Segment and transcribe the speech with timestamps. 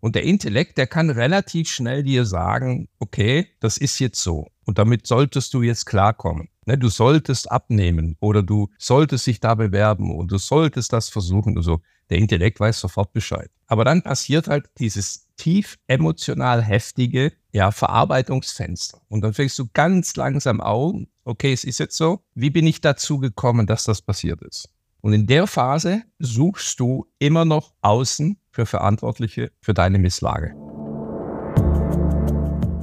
[0.00, 4.46] Und der Intellekt, der kann relativ schnell dir sagen, okay, das ist jetzt so.
[4.64, 6.48] Und damit solltest du jetzt klarkommen.
[6.66, 11.56] Ne, du solltest abnehmen oder du solltest dich da bewerben und du solltest das versuchen
[11.56, 11.80] und so.
[12.10, 13.50] Der Intellekt weiß sofort Bescheid.
[13.66, 19.00] Aber dann passiert halt dieses tief emotional heftige ja, Verarbeitungsfenster.
[19.08, 20.94] Und dann fängst du ganz langsam auf,
[21.24, 24.68] okay, es ist jetzt so, wie bin ich dazu gekommen, dass das passiert ist?
[25.00, 30.54] Und in der Phase suchst du immer noch außen für Verantwortliche für deine Misslage.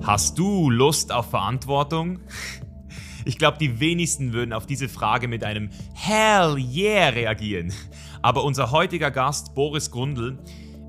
[0.01, 2.19] Hast du Lust auf Verantwortung?
[3.27, 7.73] Ich glaube, die wenigsten würden auf diese Frage mit einem Hell yeah reagieren.
[8.21, 10.37] Aber unser heutiger Gast, Boris Grundl,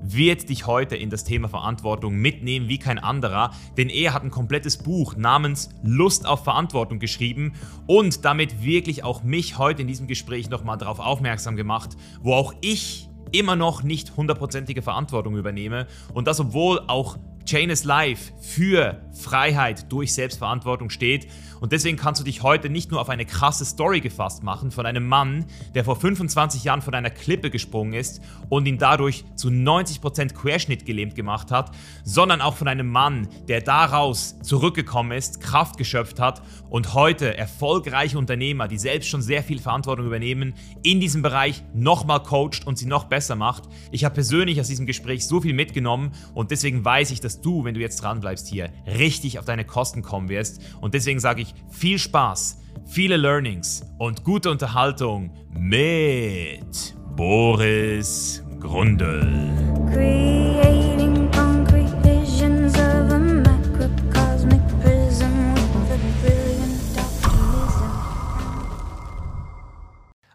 [0.01, 4.31] wird dich heute in das Thema Verantwortung mitnehmen wie kein anderer, denn er hat ein
[4.31, 7.53] komplettes Buch namens Lust auf Verantwortung geschrieben
[7.85, 12.53] und damit wirklich auch mich heute in diesem Gespräch nochmal darauf aufmerksam gemacht, wo auch
[12.61, 19.01] ich immer noch nicht hundertprozentige Verantwortung übernehme und das obwohl auch Chain is Life für
[19.13, 21.27] Freiheit durch Selbstverantwortung steht.
[21.59, 24.85] Und deswegen kannst du dich heute nicht nur auf eine krasse Story gefasst machen von
[24.85, 29.49] einem Mann, der vor 25 Jahren von einer Klippe gesprungen ist und ihn dadurch zu
[29.49, 31.71] 90% Querschnitt gelähmt gemacht hat,
[32.03, 38.17] sondern auch von einem Mann, der daraus zurückgekommen ist, Kraft geschöpft hat und heute erfolgreiche
[38.17, 42.85] Unternehmer, die selbst schon sehr viel Verantwortung übernehmen, in diesem Bereich nochmal coacht und sie
[42.85, 43.63] noch besser macht.
[43.91, 47.63] Ich habe persönlich aus diesem Gespräch so viel mitgenommen und deswegen weiß ich, dass du,
[47.63, 50.61] wenn du jetzt dran bleibst hier, richtig auf deine Kosten kommen wirst.
[50.81, 59.57] Und deswegen sage ich viel Spaß, viele Learnings und gute Unterhaltung mit Boris optimism.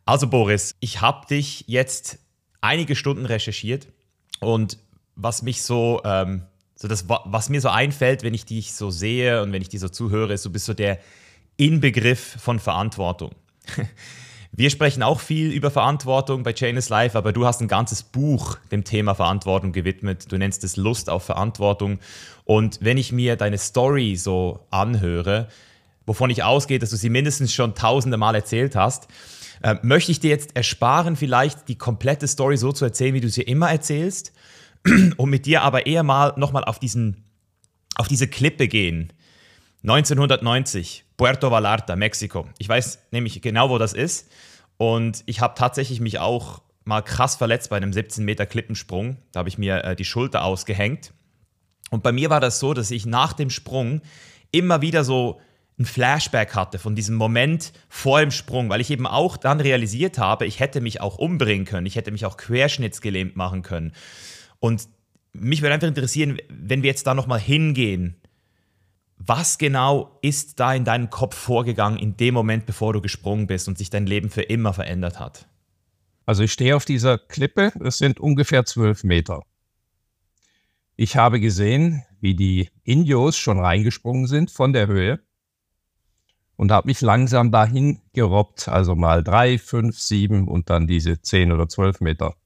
[0.05, 2.19] Also Boris, ich habe dich jetzt
[2.61, 3.89] einige Stunden recherchiert
[4.41, 4.79] und
[5.15, 6.43] was mich so ähm,
[6.83, 9.78] so das, was mir so einfällt, wenn ich dich so sehe und wenn ich dir
[9.78, 10.98] so zuhöre, ist, du bist so der
[11.56, 13.30] Inbegriff von Verantwortung.
[14.54, 18.03] Wir sprechen auch viel über Verantwortung bei Chain is Life, aber du hast ein ganzes
[18.03, 20.31] Buch dem Thema Verantwortung gewidmet.
[20.31, 22.00] Du nennst es Lust auf Verantwortung.
[22.44, 25.48] Und wenn ich mir deine Story so anhöre,
[26.04, 29.06] wovon ich ausgehe, dass du sie mindestens schon tausende Mal erzählt hast,
[29.62, 33.31] äh, möchte ich dir jetzt ersparen, vielleicht die komplette Story so zu erzählen, wie du
[33.31, 34.32] sie immer erzählst,
[35.16, 36.81] und mit dir aber eher mal nochmal auf,
[37.94, 39.12] auf diese Klippe gehen.
[39.82, 42.48] 1990, Puerto Vallarta, Mexiko.
[42.59, 44.31] Ich weiß nämlich genau, wo das ist.
[44.76, 49.16] Und ich habe tatsächlich mich auch mal krass verletzt bei einem 17 Meter Klippensprung.
[49.32, 51.12] Da habe ich mir äh, die Schulter ausgehängt.
[51.91, 54.03] Und bei mir war das so, dass ich nach dem Sprung
[54.50, 55.41] immer wieder so
[55.78, 60.19] ein Flashback hatte von diesem Moment vor dem Sprung, weil ich eben auch dann realisiert
[60.19, 63.92] habe, ich hätte mich auch umbringen können, ich hätte mich auch querschnittsgelähmt machen können.
[64.62, 64.89] Und
[65.33, 68.15] mich würde einfach interessieren, wenn wir jetzt da nochmal hingehen,
[69.19, 73.67] was genau ist da in deinem Kopf vorgegangen in dem Moment, bevor du gesprungen bist
[73.67, 75.49] und sich dein Leben für immer verändert hat?
[76.27, 79.43] Also ich stehe auf dieser Klippe, das sind ungefähr zwölf Meter.
[80.95, 85.19] Ich habe gesehen, wie die Indios schon reingesprungen sind von der Höhe
[86.55, 91.51] und habe mich langsam dahin gerobbt, also mal drei, fünf, sieben und dann diese zehn
[91.51, 92.37] oder zwölf Meter.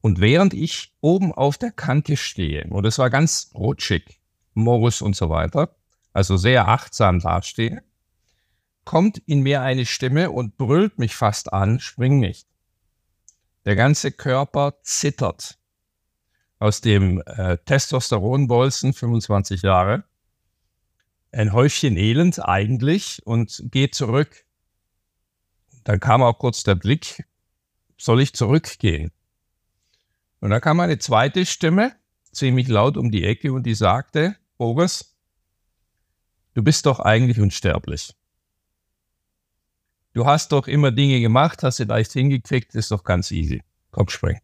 [0.00, 4.20] Und während ich oben auf der Kante stehe, und es war ganz rutschig,
[4.54, 5.76] Morris und so weiter,
[6.12, 7.82] also sehr achtsam dastehe,
[8.84, 12.46] kommt in mir eine Stimme und brüllt mich fast an, spring nicht.
[13.64, 15.58] Der ganze Körper zittert.
[16.58, 20.04] Aus dem äh, Testosteronbolzen, 25 Jahre,
[21.32, 24.44] ein Häufchen Elend eigentlich und geht zurück.
[25.84, 27.24] Dann kam auch kurz der Blick,
[27.96, 29.12] soll ich zurückgehen?
[30.40, 31.94] Und da kam eine zweite Stimme,
[32.32, 35.16] ziemlich laut um die Ecke, und die sagte, Boris,
[36.54, 38.14] du bist doch eigentlich unsterblich.
[40.12, 43.62] Du hast doch immer Dinge gemacht, hast sie leicht hingekriegt, ist doch ganz easy.
[43.90, 44.40] Komm, spring.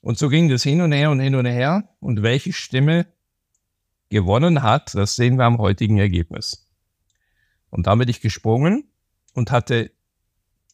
[0.00, 1.88] Und so ging das hin und her und hin und her.
[2.00, 3.06] Und welche Stimme
[4.10, 6.68] gewonnen hat, das sehen wir am heutigen Ergebnis.
[7.70, 8.90] Und damit ich gesprungen
[9.34, 9.90] und hatte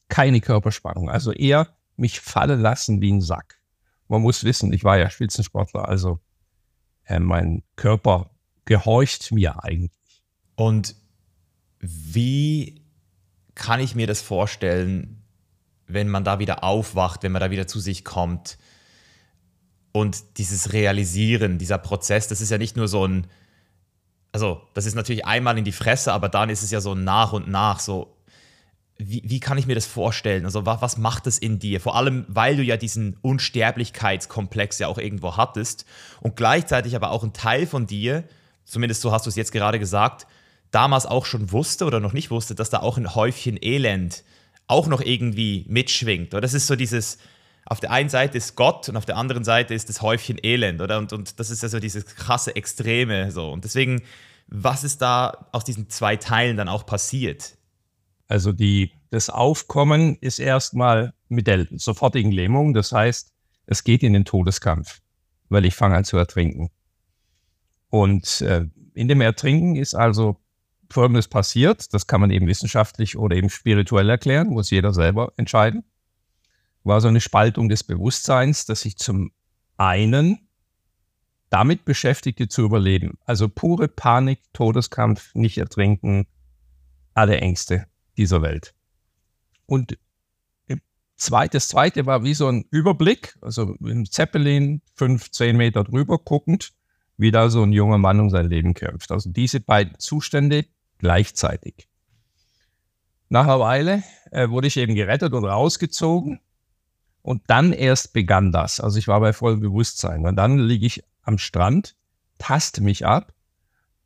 [0.09, 1.11] keine Körperspannung.
[1.11, 3.59] Also eher mich fallen lassen wie ein Sack.
[4.09, 6.21] Man muss wissen, ich war ja Spitzensportler, also
[7.05, 8.31] äh, mein Körper
[8.65, 10.23] gehorcht mir eigentlich.
[10.57, 10.95] Und
[11.81, 12.83] wie
[13.55, 15.23] kann ich mir das vorstellen,
[15.87, 18.59] wenn man da wieder aufwacht, wenn man da wieder zu sich kommt?
[19.93, 23.29] Und dieses Realisieren, dieser Prozess, das ist ja nicht nur so ein,
[24.33, 27.33] also das ist natürlich einmal in die Fresse, aber dann ist es ja so nach
[27.33, 28.17] und nach so,
[28.97, 30.45] wie, wie kann ich mir das vorstellen?
[30.45, 31.81] Also was, was macht das in dir?
[31.81, 35.85] Vor allem, weil du ja diesen Unsterblichkeitskomplex ja auch irgendwo hattest
[36.21, 38.25] und gleichzeitig aber auch ein Teil von dir,
[38.65, 40.27] zumindest so hast du es jetzt gerade gesagt,
[40.71, 44.25] damals auch schon wusste oder noch nicht wusste, dass da auch ein Häufchen Elend
[44.67, 46.33] auch noch irgendwie mitschwingt.
[46.33, 47.19] Oder das ist so dieses,
[47.67, 50.81] auf der einen Seite ist Gott und auf der anderen Seite ist das Häufchen Elend,
[50.81, 50.99] oder?
[50.99, 53.51] Und, und das ist ja so dieses krasse Extreme so.
[53.51, 54.03] Und deswegen,
[54.47, 57.57] was ist da aus diesen zwei Teilen dann auch passiert?
[58.29, 62.75] Also die, das Aufkommen ist erstmal mit der sofortigen Lähmung.
[62.75, 63.33] Das heißt,
[63.67, 65.01] es geht in den Todeskampf,
[65.49, 66.71] weil ich fange an zu ertrinken.
[67.91, 70.37] Und äh, in dem Ertrinken ist also
[70.91, 71.93] Folgendes passiert.
[71.93, 75.85] Das kann man eben wissenschaftlich oder eben spirituell erklären, muss jeder selber entscheiden.
[76.83, 79.33] War so eine Spaltung des Bewusstseins, dass ich zum
[79.77, 80.49] einen
[81.51, 83.19] damit beschäftigte zu überleben.
[83.25, 86.27] Also pure Panik, Todeskampf, nicht ertrinken,
[87.15, 88.75] alle Ängste dieser Welt.
[89.67, 89.99] Und
[91.17, 96.73] das zweite war wie so ein Überblick, also im Zeppelin fünf, zehn Meter drüber guckend,
[97.17, 99.13] wie da so ein junger Mann um sein Leben kämpft.
[99.13, 100.67] Also diese beiden Zustände
[100.99, 101.89] gleichzeitig.
[103.29, 106.41] Nach einer Weile äh, wurde ich eben gerettet und rausgezogen
[107.23, 108.81] und dann erst begann das.
[108.81, 110.27] Also ich war bei vollem Bewusstsein.
[110.27, 111.97] Und dann liege ich am Strand,
[112.39, 113.34] taste mich ab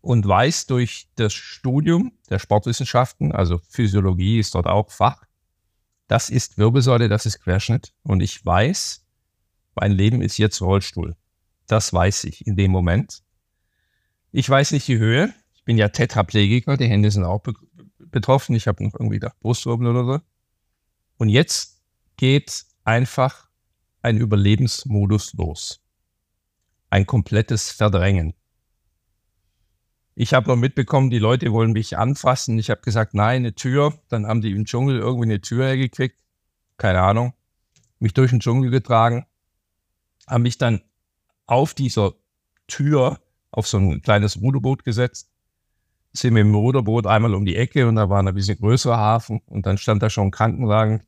[0.08, 5.24] und weiß durch das Studium der Sportwissenschaften, also Physiologie ist dort auch Fach,
[6.06, 7.92] das ist Wirbelsäule, das ist Querschnitt.
[8.04, 9.04] Und ich weiß,
[9.74, 11.14] mein Leben ist jetzt Rollstuhl.
[11.66, 13.22] Das weiß ich in dem Moment.
[14.32, 15.34] Ich weiß nicht die Höhe.
[15.52, 17.52] Ich bin ja Tetraplegiker, die Hände sind auch be
[17.98, 18.56] betroffen.
[18.56, 20.20] Ich habe noch irgendwie da Brustwirbel oder so.
[21.18, 21.82] Und jetzt
[22.16, 23.46] geht einfach
[24.00, 25.82] ein Überlebensmodus los.
[26.88, 28.32] Ein komplettes Verdrängen.
[30.20, 32.58] Ich habe noch mitbekommen, die Leute wollen mich anfassen.
[32.58, 33.94] Ich habe gesagt, nein, eine Tür.
[34.08, 36.18] Dann haben die im Dschungel irgendwie eine Tür hergekriegt.
[36.76, 37.34] Keine Ahnung.
[38.00, 39.26] Mich durch den Dschungel getragen.
[40.26, 40.80] Haben mich dann
[41.46, 42.14] auf dieser
[42.66, 43.20] Tür
[43.52, 45.30] auf so ein kleines Ruderboot gesetzt.
[46.12, 49.40] Sind mit dem Ruderboot einmal um die Ecke und da war ein bisschen größerer Hafen
[49.46, 51.04] und dann stand da schon ein Krankenwagen.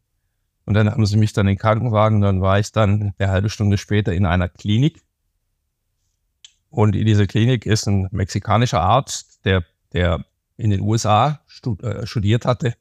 [0.66, 3.28] Und dann haben sie mich dann in den Krankenwagen und dann war ich dann eine
[3.28, 5.02] halbe Stunde später in einer Klinik
[6.70, 10.24] und in dieser Klinik ist ein mexikanischer Arzt, der, der
[10.56, 12.74] in den USA stud äh, studiert hatte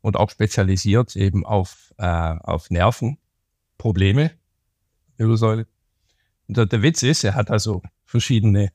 [0.00, 4.30] und auch spezialisiert eben auf, äh, auf Nervenprobleme.
[5.18, 5.66] Und
[6.48, 8.70] der, Witz ist, er hat also verschiedene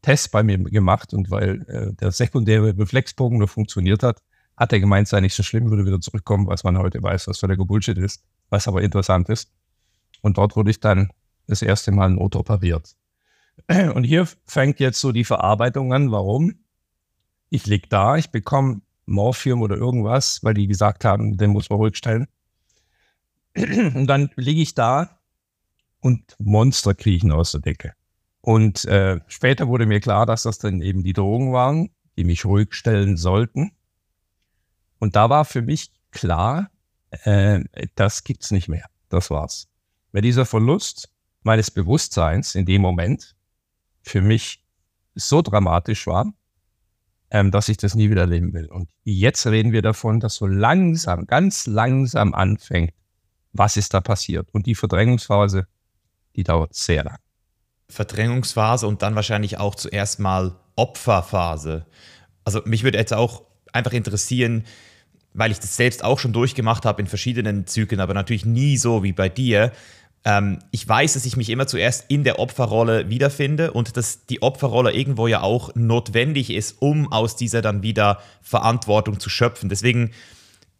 [0.00, 4.22] Tests bei mir gemacht und weil äh, der sekundäre Reflexbogen nur funktioniert hat,
[4.56, 7.38] hat er gemeint, sei nicht so schlimm, würde wieder zurückkommen, was man heute weiß, was
[7.38, 9.50] völliger Bullshit ist, was aber interessant ist.
[10.22, 11.10] Und dort wurde ich dann
[11.46, 12.96] das erste Mal notoperiert.
[13.68, 16.12] Und hier fängt jetzt so die Verarbeitung an.
[16.12, 16.54] Warum?
[17.50, 21.78] Ich liege da, ich bekomme Morphium oder irgendwas, weil die gesagt haben, den muss man
[21.78, 22.26] ruhig stellen.
[23.56, 25.18] Und dann liege ich da
[26.00, 27.94] und Monster kriechen aus der Decke.
[28.40, 32.44] Und äh, später wurde mir klar, dass das dann eben die Drogen waren, die mich
[32.44, 33.72] ruhig stellen sollten.
[34.98, 36.70] Und da war für mich klar,
[37.10, 37.64] äh,
[37.94, 38.86] das gibt's nicht mehr.
[39.08, 39.68] Das war's.
[40.12, 41.10] Weil dieser Verlust
[41.42, 43.35] meines Bewusstseins in dem Moment
[44.06, 44.62] für mich
[45.14, 46.32] so dramatisch war,
[47.30, 48.66] ähm, dass ich das nie wieder erleben will.
[48.66, 52.92] Und jetzt reden wir davon, dass so langsam, ganz langsam anfängt,
[53.52, 54.48] was ist da passiert.
[54.52, 55.66] Und die Verdrängungsphase,
[56.36, 57.18] die dauert sehr lang.
[57.88, 61.86] Verdrängungsphase und dann wahrscheinlich auch zuerst mal Opferphase.
[62.44, 64.64] Also mich würde jetzt auch einfach interessieren,
[65.34, 69.02] weil ich das selbst auch schon durchgemacht habe in verschiedenen Zyklen, aber natürlich nie so
[69.02, 69.72] wie bei dir.
[70.26, 74.42] Ähm, ich weiß, dass ich mich immer zuerst in der Opferrolle wiederfinde und dass die
[74.42, 79.68] Opferrolle irgendwo ja auch notwendig ist, um aus dieser dann wieder Verantwortung zu schöpfen.
[79.68, 80.10] Deswegen,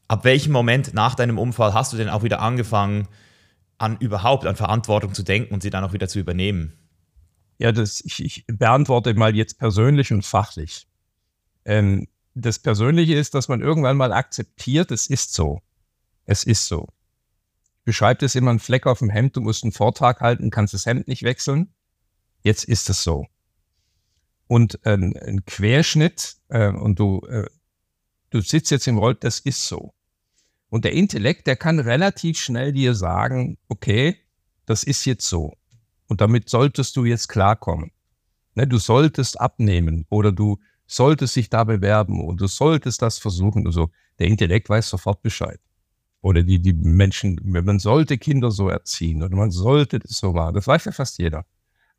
[0.09, 3.07] ab welchem Moment nach deinem Unfall hast du denn auch wieder angefangen,
[3.79, 6.73] an überhaupt an Verantwortung zu denken und sie dann auch wieder zu übernehmen?
[7.59, 10.89] Ja, das, ich, ich beantworte mal jetzt persönlich und fachlich.
[11.65, 15.63] Ähm, das Persönliche ist, dass man irgendwann mal akzeptiert, es ist so.
[16.25, 16.89] Es ist so
[17.87, 20.87] beschreibt es immer einen Fleck auf dem Hemd, du musst einen Vortrag halten, kannst das
[20.87, 21.73] Hemd nicht wechseln.
[22.43, 23.27] Jetzt ist es so.
[24.49, 27.47] Und äh, ein Querschnitt äh, und du, äh,
[28.31, 29.95] du sitzt jetzt im Roll, das ist so.
[30.69, 34.17] Und der Intellekt, der kann relativ schnell dir sagen, okay,
[34.67, 35.57] das ist jetzt so.
[36.09, 37.93] Und damit solltest du jetzt klarkommen.
[38.57, 43.63] Ne, du solltest abnehmen oder du solltest dich da bewerben oder du solltest das versuchen
[43.63, 43.91] oder so.
[44.19, 45.61] Der Intellekt weiß sofort Bescheid
[46.27, 50.57] oder die, die Menschen, man sollte Kinder so erziehen oder man sollte das so machen.
[50.57, 51.47] Das weiß ja fast jeder.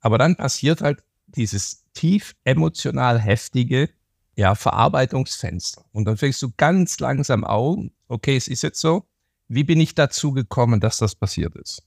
[0.02, 3.90] Aber dann passiert halt dieses tief emotional heftige,
[4.36, 5.86] ja, Verarbeitungsfenster.
[5.94, 7.80] Und dann fängst du ganz langsam auf,
[8.10, 9.06] okay, es ist jetzt so,
[9.48, 11.84] wie bin ich dazu gekommen, dass das passiert ist?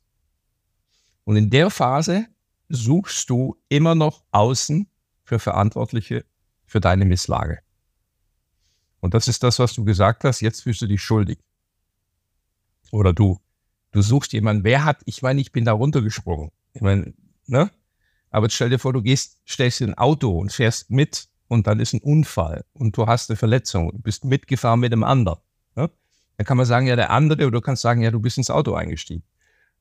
[1.25, 2.25] Und in der Phase
[2.71, 4.89] suchst du immer noch außen
[5.25, 6.25] für Verantwortliche
[6.65, 7.59] für deine Misslage.
[9.01, 11.39] Und das ist das, was du gesagt hast, jetzt fühlst du dich schuldig.
[12.91, 13.41] Oder du,
[13.93, 16.51] du suchst jemanden, wer hat, ich meine, ich bin da runtergesprungen.
[16.75, 17.13] Ich meine,
[17.47, 17.71] ne?
[18.31, 21.67] Aber jetzt stell dir vor, du gehst, stellst in ein Auto und fährst mit und
[21.67, 25.41] dann ist ein Unfall und du hast eine Verletzung, du bist mitgefahren mit dem anderen.
[25.75, 25.91] Ne?
[26.37, 28.51] Dann kann man sagen, ja, der andere, oder du kannst sagen, ja, du bist ins
[28.51, 29.25] Auto eingestiegen.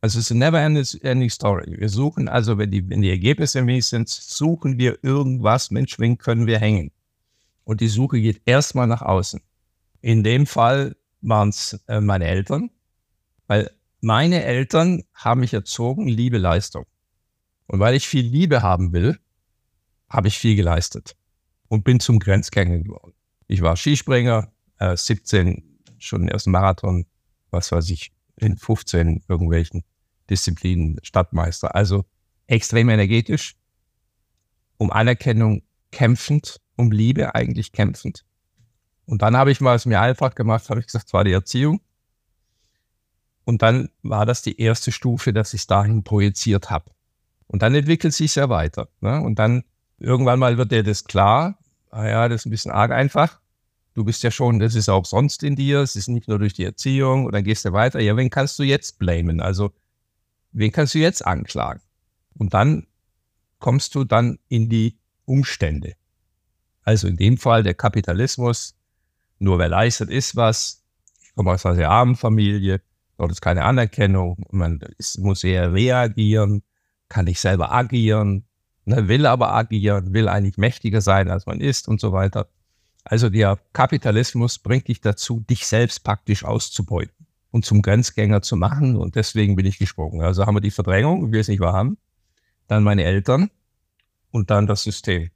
[0.02, 1.76] Also es ist eine never ending story.
[1.78, 6.18] Wir suchen also, wenn die, wenn die Ergebnisse mies sind, suchen wir irgendwas, Mensch, wen
[6.18, 6.92] können wir hängen?
[7.66, 9.42] Und die Suche geht erstmal nach außen.
[10.02, 12.72] In dem Fall waren es äh, meine Eltern,
[13.50, 16.86] weil meine Eltern haben mich erzogen, Liebe, Leistung.
[17.66, 19.18] Und weil ich viel Liebe haben will,
[20.08, 21.18] habe ich viel geleistet
[21.68, 23.14] und bin zum Grenzgänger geworden.
[23.48, 27.08] Ich war Skispringer, äh, 17 schon den ersten Marathon,
[27.50, 29.84] was weiß ich, in 15 irgendwelchen
[30.30, 31.74] Disziplinen Stadtmeister.
[31.74, 32.06] Also
[32.46, 33.56] extrem energetisch,
[34.78, 38.26] um Anerkennung kämpfend, um Liebe eigentlich kämpfend.
[39.06, 41.34] Und dann habe ich mal es mir einfach gemacht, habe ich gesagt, es war die
[41.34, 41.82] Erziehung.
[43.50, 46.92] Und dann war das die erste Stufe, dass ich es dahin projiziert habe.
[47.48, 48.90] Und dann entwickelt sich ja weiter.
[49.02, 49.20] Ne?
[49.20, 49.64] Und dann
[49.98, 51.58] irgendwann mal wird dir das klar.
[51.90, 53.40] Ah ja, das ist ein bisschen arg einfach.
[53.96, 56.54] Du bist ja schon, das ist auch sonst in dir, es ist nicht nur durch
[56.54, 58.00] die Erziehung und dann gehst du weiter.
[58.00, 59.42] Ja, wen kannst du jetzt blamen?
[59.42, 59.72] Also,
[60.52, 61.82] wen kannst du jetzt anklagen?
[62.38, 62.86] Und dann
[63.58, 65.96] kommst du dann in die Umstände.
[66.84, 68.76] Also in dem Fall der Kapitalismus,
[69.40, 70.84] nur wer leistet, ist was.
[71.24, 72.84] Ich komme aus einer sehr armen Familie,
[73.20, 76.64] dort ist keine Anerkennung, man ist, muss eher reagieren,
[77.10, 78.46] kann nicht selber agieren,
[78.86, 82.50] ne, will aber agieren, will eigentlich mächtiger sein, als man ist und so weiter.
[83.04, 88.96] Also der Kapitalismus bringt dich dazu, dich selbst praktisch auszubeuten und zum Grenzgänger zu machen.
[88.96, 90.22] Und deswegen bin ich gesprungen.
[90.22, 91.98] Also haben wir die Verdrängung, wie wir es nicht wahr haben,
[92.68, 93.50] dann meine Eltern
[94.32, 95.30] und dann das System.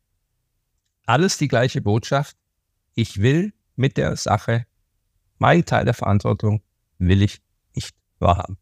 [1.05, 2.37] Alles die gleiche Botschaft.
[2.95, 4.65] Ich will mit der Sache,
[5.37, 6.61] mein Teil der Verantwortung,
[6.99, 7.41] will ich
[8.23, 8.57] wahrhaben.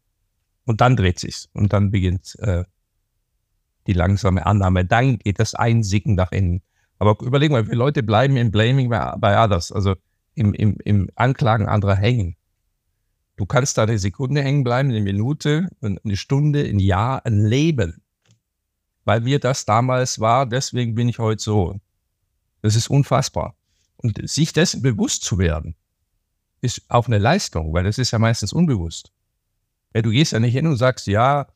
[0.64, 2.64] Und dann dreht sich's und dann beginnt äh,
[3.86, 4.84] die langsame Annahme.
[4.84, 6.62] Dann geht das Einsicken nach innen.
[6.98, 9.96] Aber überleg mal, wie viele Leute bleiben im Blaming bei, bei others, also
[10.34, 12.36] im, im, im Anklagen anderer hängen.
[13.36, 18.02] Du kannst da eine Sekunde hängen bleiben, eine Minute, eine Stunde, ein Jahr, ein Leben.
[19.04, 21.80] Weil mir das damals war, deswegen bin ich heute so.
[22.60, 23.56] Das ist unfassbar.
[23.96, 25.74] Und sich dessen bewusst zu werden,
[26.60, 29.12] ist auch eine Leistung, weil das ist ja meistens unbewusst.
[29.94, 31.46] Ja, du gehst ja nicht hin und sagst, ja,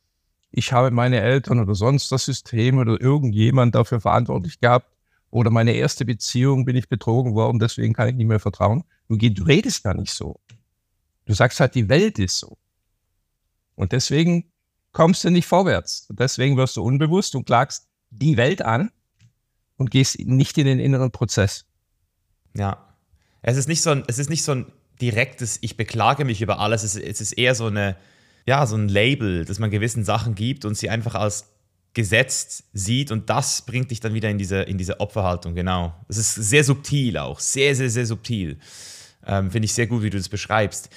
[0.50, 4.90] ich habe meine Eltern oder sonst das System oder irgendjemand dafür verantwortlich gehabt
[5.30, 8.84] oder meine erste Beziehung bin ich betrogen worden, deswegen kann ich nicht mehr vertrauen.
[9.08, 10.40] Du, du redest gar nicht so.
[11.26, 12.56] Du sagst halt, die Welt ist so.
[13.74, 14.50] Und deswegen
[14.92, 16.06] kommst du nicht vorwärts.
[16.10, 18.90] Deswegen wirst du unbewusst und klagst die Welt an
[19.76, 21.66] und gehst nicht in den inneren Prozess.
[22.54, 22.94] Ja.
[23.42, 26.58] Es ist nicht so ein, es ist nicht so ein direktes, ich beklage mich über
[26.58, 26.82] alles.
[26.82, 27.96] Es ist, es ist eher so eine,
[28.46, 31.52] ja, so ein Label, dass man gewissen Sachen gibt und sie einfach als
[31.94, 35.94] gesetzt sieht und das bringt dich dann wieder in diese, in diese Opferhaltung, genau.
[36.08, 38.58] Es ist sehr subtil auch, sehr, sehr, sehr subtil.
[39.26, 40.90] Ähm, Finde ich sehr gut, wie du das beschreibst.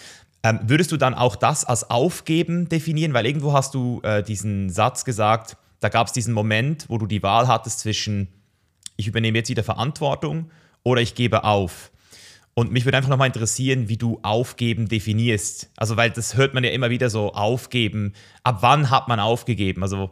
[0.43, 3.13] Ähm, würdest du dann auch das als Aufgeben definieren?
[3.13, 7.07] Weil irgendwo hast du äh, diesen Satz gesagt, da gab es diesen Moment, wo du
[7.07, 8.27] die Wahl hattest zwischen,
[8.97, 10.51] ich übernehme jetzt wieder Verantwortung
[10.83, 11.91] oder ich gebe auf.
[12.59, 15.71] Und mich würde einfach nochmal interessieren, wie du Aufgeben definierst.
[15.77, 18.11] Also, weil das hört man ja immer wieder so, Aufgeben.
[18.43, 19.81] Ab wann hat man aufgegeben?
[19.81, 20.09] Also,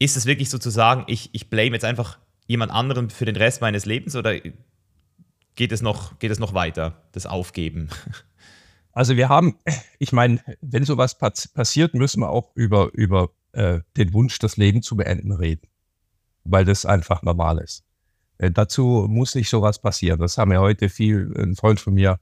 [0.00, 3.86] ist es wirklich sozusagen, ich, ich blame jetzt einfach jemand anderen für den Rest meines
[3.86, 4.34] Lebens oder
[5.54, 7.90] geht es noch, geht es noch weiter, das Aufgeben?
[8.96, 9.58] Also wir haben,
[9.98, 14.82] ich meine, wenn sowas passiert, müssen wir auch über, über äh, den Wunsch, das Leben
[14.82, 15.66] zu beenden, reden,
[16.44, 17.82] weil das einfach normal ist.
[18.38, 20.20] Äh, dazu muss nicht sowas passieren.
[20.20, 21.32] Das haben wir heute viel.
[21.36, 22.18] Ein Freund von mir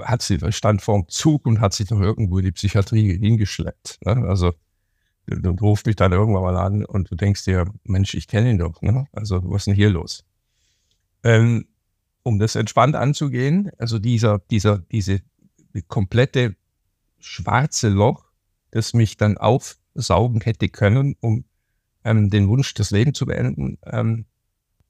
[0.00, 3.98] hat sie stand vor dem Zug und hat sich noch irgendwo in die Psychiatrie hingeschleppt.
[4.04, 4.26] Ne?
[4.26, 4.52] Also
[5.30, 8.58] und ruft mich dann irgendwann mal an und du denkst dir, Mensch, ich kenne ihn
[8.58, 8.82] doch.
[8.82, 9.06] Ne?
[9.12, 10.24] Also was ist denn hier los?
[11.22, 11.66] Ähm,
[12.22, 15.20] um das entspannt anzugehen, also dieser, dieser, diese
[15.88, 16.56] komplette
[17.18, 18.26] schwarze Loch,
[18.70, 21.44] das mich dann aufsaugen hätte können, um
[22.04, 24.26] ähm, den Wunsch, das Leben zu beenden, ähm,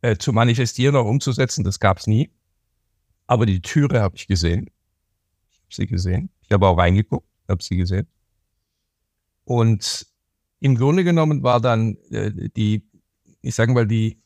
[0.04, 2.30] äh, zu manifestieren oder umzusetzen, das gab es nie.
[3.26, 4.68] Aber die Türe habe ich gesehen.
[5.50, 6.28] Ich habe sie gesehen.
[6.42, 8.06] Ich habe auch reingeguckt, habe sie gesehen.
[9.44, 10.06] Und
[10.60, 12.86] im Grunde genommen war dann äh, die,
[13.40, 14.20] ich sage mal, die,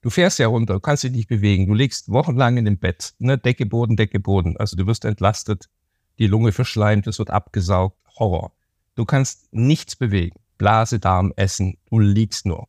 [0.00, 3.14] Du fährst ja runter, du kannst dich nicht bewegen, du liegst wochenlang in dem Bett,
[3.20, 3.38] ne?
[3.38, 4.56] Decke, Boden, Decke, Boden.
[4.56, 5.70] Also du wirst entlastet,
[6.18, 8.52] die Lunge verschleimt, es wird abgesaugt, Horror.
[8.96, 12.66] Du kannst nichts bewegen, Blase, Darm, Essen, du liegst nur.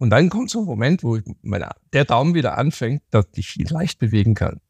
[0.00, 3.98] Und dann kommt so ein Moment, wo mein, der Daumen wieder anfängt, dass ich leicht
[3.98, 4.62] bewegen kann.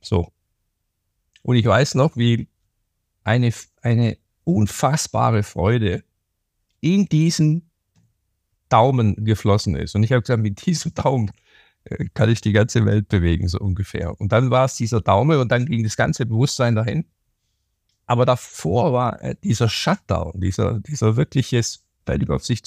[0.00, 0.32] So.
[1.42, 2.48] Und ich weiß noch, wie
[3.22, 3.52] eine,
[3.82, 6.02] eine unfassbare Freude
[6.80, 7.70] in diesen
[8.68, 9.94] Daumen geflossen ist.
[9.94, 11.30] Und ich habe gesagt, mit diesem Daumen
[11.84, 14.20] äh, kann ich die ganze Welt bewegen, so ungefähr.
[14.20, 17.04] Und dann war es dieser Daumen und dann ging das ganze Bewusstsein dahin.
[18.06, 22.64] Aber davor war äh, dieser Shutdown, dieser, dieser wirkliches völlig auf sich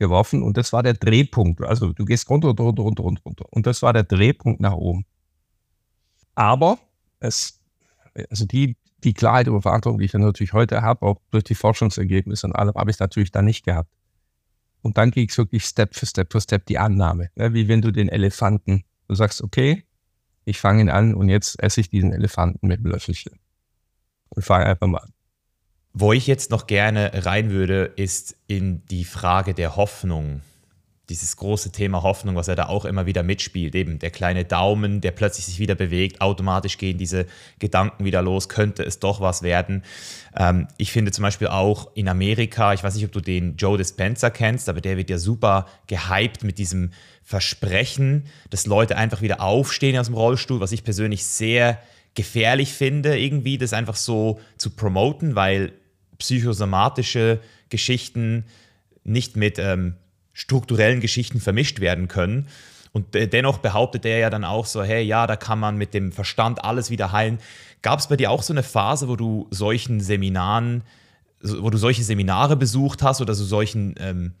[0.00, 1.62] zurückgeworfen und das war der Drehpunkt.
[1.62, 3.44] Also du gehst runter, runter, runter, runter, runter.
[3.50, 5.04] Und das war der Drehpunkt nach oben.
[6.34, 6.78] Aber
[7.20, 7.60] es,
[8.30, 12.46] also die, die Klarheit über Verantwortung, die ich natürlich heute habe, auch durch die Forschungsergebnisse
[12.46, 13.90] und allem, habe ich natürlich da nicht gehabt.
[14.82, 17.30] Und dann ging es wirklich Step für Step für Step die Annahme.
[17.34, 17.52] Ne?
[17.52, 19.84] Wie wenn du den Elefanten, du sagst, okay,
[20.46, 23.38] ich fange ihn an und jetzt esse ich diesen Elefanten mit dem Löffelchen.
[24.30, 25.12] Und fange einfach mal an.
[25.92, 30.42] Wo ich jetzt noch gerne rein würde, ist in die Frage der Hoffnung
[31.10, 33.74] dieses große Thema Hoffnung, was er da auch immer wieder mitspielt.
[33.74, 37.26] Eben der kleine Daumen, der plötzlich sich wieder bewegt, automatisch gehen diese
[37.58, 39.82] Gedanken wieder los, könnte es doch was werden.
[40.36, 43.76] Ähm, ich finde zum Beispiel auch in Amerika, ich weiß nicht, ob du den Joe
[43.76, 46.92] Dispenza kennst, aber der wird ja super gehypt mit diesem
[47.24, 51.78] Versprechen, dass Leute einfach wieder aufstehen aus dem Rollstuhl, was ich persönlich sehr
[52.14, 55.72] gefährlich finde, irgendwie das einfach so zu promoten, weil
[56.20, 58.44] psychosomatische Geschichten
[59.02, 59.96] nicht mit ähm,
[60.32, 62.46] strukturellen Geschichten vermischt werden können.
[62.92, 66.10] Und dennoch behauptet er ja dann auch so, hey, ja, da kann man mit dem
[66.12, 67.38] Verstand alles wieder heilen.
[67.82, 70.82] Gab es bei dir auch so eine Phase, wo du solchen Seminaren,
[71.40, 74.34] wo du solche Seminare besucht hast oder so solchen ähm,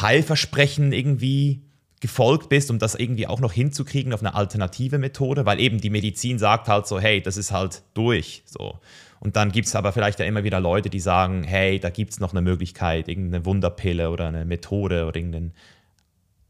[0.00, 1.60] Heilversprechen irgendwie
[2.00, 5.44] gefolgt bist, um das irgendwie auch noch hinzukriegen auf eine alternative Methode?
[5.44, 8.42] Weil eben die Medizin sagt halt so, hey, das ist halt durch.
[8.46, 8.78] So.
[9.24, 12.12] Und dann gibt es aber vielleicht ja immer wieder Leute, die sagen, hey, da gibt
[12.12, 15.54] es noch eine Möglichkeit, irgendeine Wunderpille oder eine Methode oder irgendeinen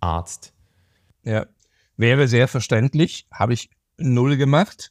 [0.00, 0.52] Arzt.
[1.22, 1.46] Ja,
[1.96, 4.90] wäre sehr verständlich, habe ich null gemacht,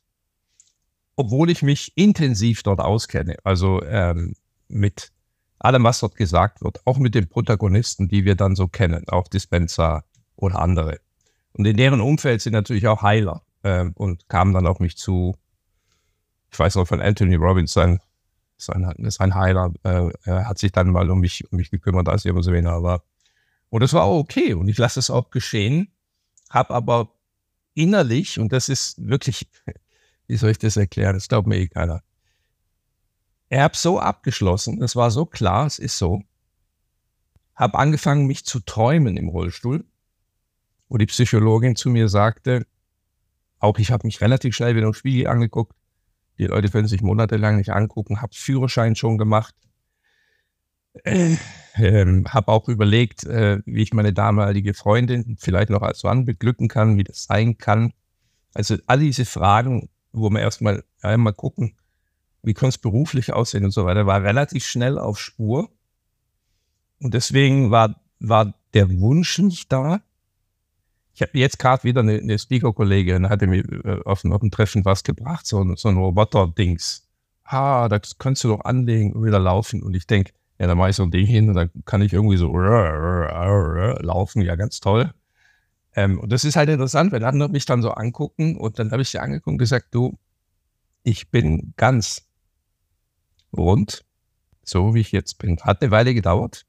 [1.18, 3.36] obwohl ich mich intensiv dort auskenne.
[3.44, 4.36] Also ähm,
[4.70, 5.12] mit
[5.60, 9.28] allem, was dort gesagt wird, auch mit den Protagonisten, die wir dann so kennen, auch
[9.28, 10.06] Dispenser
[10.38, 11.00] oder andere.
[11.52, 15.36] Und in deren Umfeld sind natürlich auch Heiler äh, und kamen dann auf mich zu,
[16.54, 18.00] ich weiß noch von Anthony Robbins, sein,
[18.58, 22.26] sein, sein Heiler, äh, er hat sich dann mal um mich, um mich gekümmert, als
[22.26, 23.04] ich so wenig war.
[23.70, 24.54] Und das war auch okay.
[24.54, 25.92] Und ich lasse es auch geschehen,
[26.52, 27.10] habe aber
[27.74, 29.50] innerlich, und das ist wirklich,
[30.28, 32.04] wie soll ich das erklären, das glaubt mir eh keiner.
[33.50, 36.22] Er hat so abgeschlossen, es war so klar, es ist so,
[37.56, 39.86] habe angefangen, mich zu träumen im Rollstuhl,
[40.88, 42.68] wo die Psychologin zu mir sagte,
[43.58, 45.76] auch ich habe mich relativ schnell wieder im Spiegel angeguckt,
[46.38, 48.22] die Leute können sich monatelang nicht angucken.
[48.22, 49.56] Habe Führerschein schon gemacht.
[51.04, 51.38] Äh,
[51.76, 56.68] ähm, habe auch überlegt, äh, wie ich meine damalige Freundin vielleicht noch als Mann beglücken
[56.68, 57.94] kann, wie das sein kann.
[58.54, 61.76] Also all diese Fragen, wo man erstmal einmal gucken,
[62.44, 65.72] wie kann es beruflich aussehen und so weiter, war relativ schnell auf Spur.
[67.00, 70.02] Und deswegen war, war der Wunsch nicht da,
[71.14, 74.84] ich habe jetzt gerade wieder eine, eine Speaker-Kollegin, hatte mir äh, auf, auf dem Treffen
[74.84, 77.08] was gebracht, so, so ein Roboter-Dings.
[77.44, 79.84] Ah, das kannst du doch anlegen und wieder laufen.
[79.84, 82.14] Und ich denke, ja, da mache ich so ein Ding hin und dann kann ich
[82.14, 84.42] irgendwie so laufen.
[84.42, 85.14] Ja, ganz toll.
[85.96, 89.04] Ähm, und das ist halt interessant, wenn andere mich dann so angucken und dann habe
[89.04, 90.18] ich sie angeguckt und gesagt, du,
[91.04, 92.26] ich bin ganz
[93.56, 94.04] rund,
[94.64, 95.60] so wie ich jetzt bin.
[95.60, 96.66] Hat eine Weile gedauert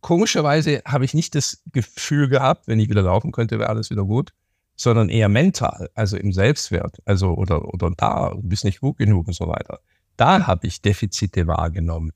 [0.00, 4.04] komischerweise habe ich nicht das Gefühl gehabt, wenn ich wieder laufen könnte, wäre alles wieder
[4.04, 4.32] gut,
[4.76, 9.26] sondern eher mental, also im Selbstwert, also oder, oder da, du bist nicht gut genug
[9.26, 9.80] und so weiter.
[10.16, 12.12] Da habe ich Defizite wahrgenommen.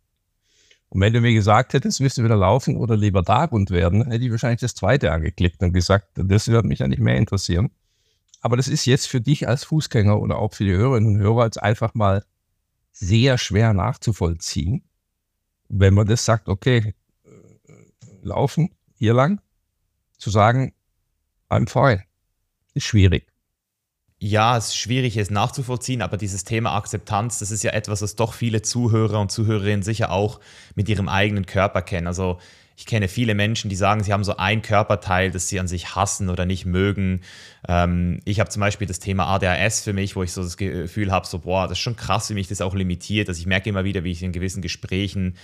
[0.88, 4.24] Und wenn du mir gesagt hättest, willst du wieder laufen oder lieber Dargrund werden, hätte
[4.24, 7.70] ich wahrscheinlich das zweite angeklickt und gesagt, das würde mich ja nicht mehr interessieren.
[8.42, 11.44] Aber das ist jetzt für dich als Fußgänger oder auch für die Hörerinnen und Hörer
[11.44, 12.24] jetzt einfach mal
[12.92, 14.84] sehr schwer nachzuvollziehen,
[15.68, 16.94] wenn man das sagt, okay,
[18.22, 19.40] laufen, hier lang,
[20.18, 20.72] zu sagen,
[21.50, 22.04] I'm fine,
[22.74, 23.26] ist schwierig.
[24.18, 28.14] Ja, es ist schwierig, es nachzuvollziehen, aber dieses Thema Akzeptanz, das ist ja etwas, was
[28.14, 30.38] doch viele Zuhörer und Zuhörerinnen sicher auch
[30.76, 32.06] mit ihrem eigenen Körper kennen.
[32.06, 32.38] Also
[32.76, 35.96] ich kenne viele Menschen, die sagen, sie haben so ein Körperteil, das sie an sich
[35.96, 37.22] hassen oder nicht mögen.
[37.68, 41.10] Ähm, ich habe zum Beispiel das Thema ADHS für mich, wo ich so das Gefühl
[41.10, 43.28] habe, so, boah, das ist schon krass, wie mich das auch limitiert.
[43.28, 45.36] Also ich merke immer wieder, wie ich in gewissen Gesprächen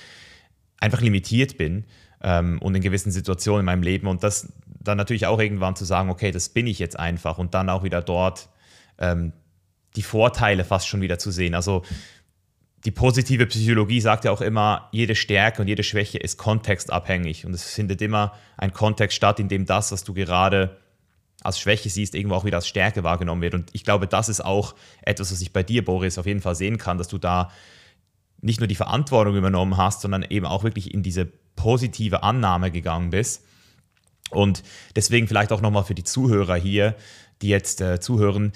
[0.78, 1.84] einfach limitiert bin
[2.22, 4.06] ähm, und in gewissen Situationen in meinem Leben.
[4.06, 7.54] Und das, dann natürlich auch irgendwann zu sagen, okay, das bin ich jetzt einfach und
[7.54, 8.48] dann auch wieder dort
[8.98, 9.32] ähm,
[9.96, 11.54] die Vorteile fast schon wieder zu sehen.
[11.54, 11.82] Also
[12.84, 17.52] die positive Psychologie sagt ja auch immer, jede Stärke und jede Schwäche ist kontextabhängig und
[17.52, 20.76] es findet immer ein Kontext statt, in dem das, was du gerade
[21.42, 23.54] als Schwäche siehst, irgendwo auch wieder als Stärke wahrgenommen wird.
[23.54, 26.54] Und ich glaube, das ist auch etwas, was ich bei dir, Boris, auf jeden Fall
[26.54, 27.50] sehen kann, dass du da
[28.40, 33.10] nicht nur die Verantwortung übernommen hast, sondern eben auch wirklich in diese positive Annahme gegangen
[33.10, 33.44] bist.
[34.30, 34.62] Und
[34.94, 36.94] deswegen vielleicht auch nochmal für die Zuhörer hier,
[37.42, 38.52] die jetzt äh, zuhören,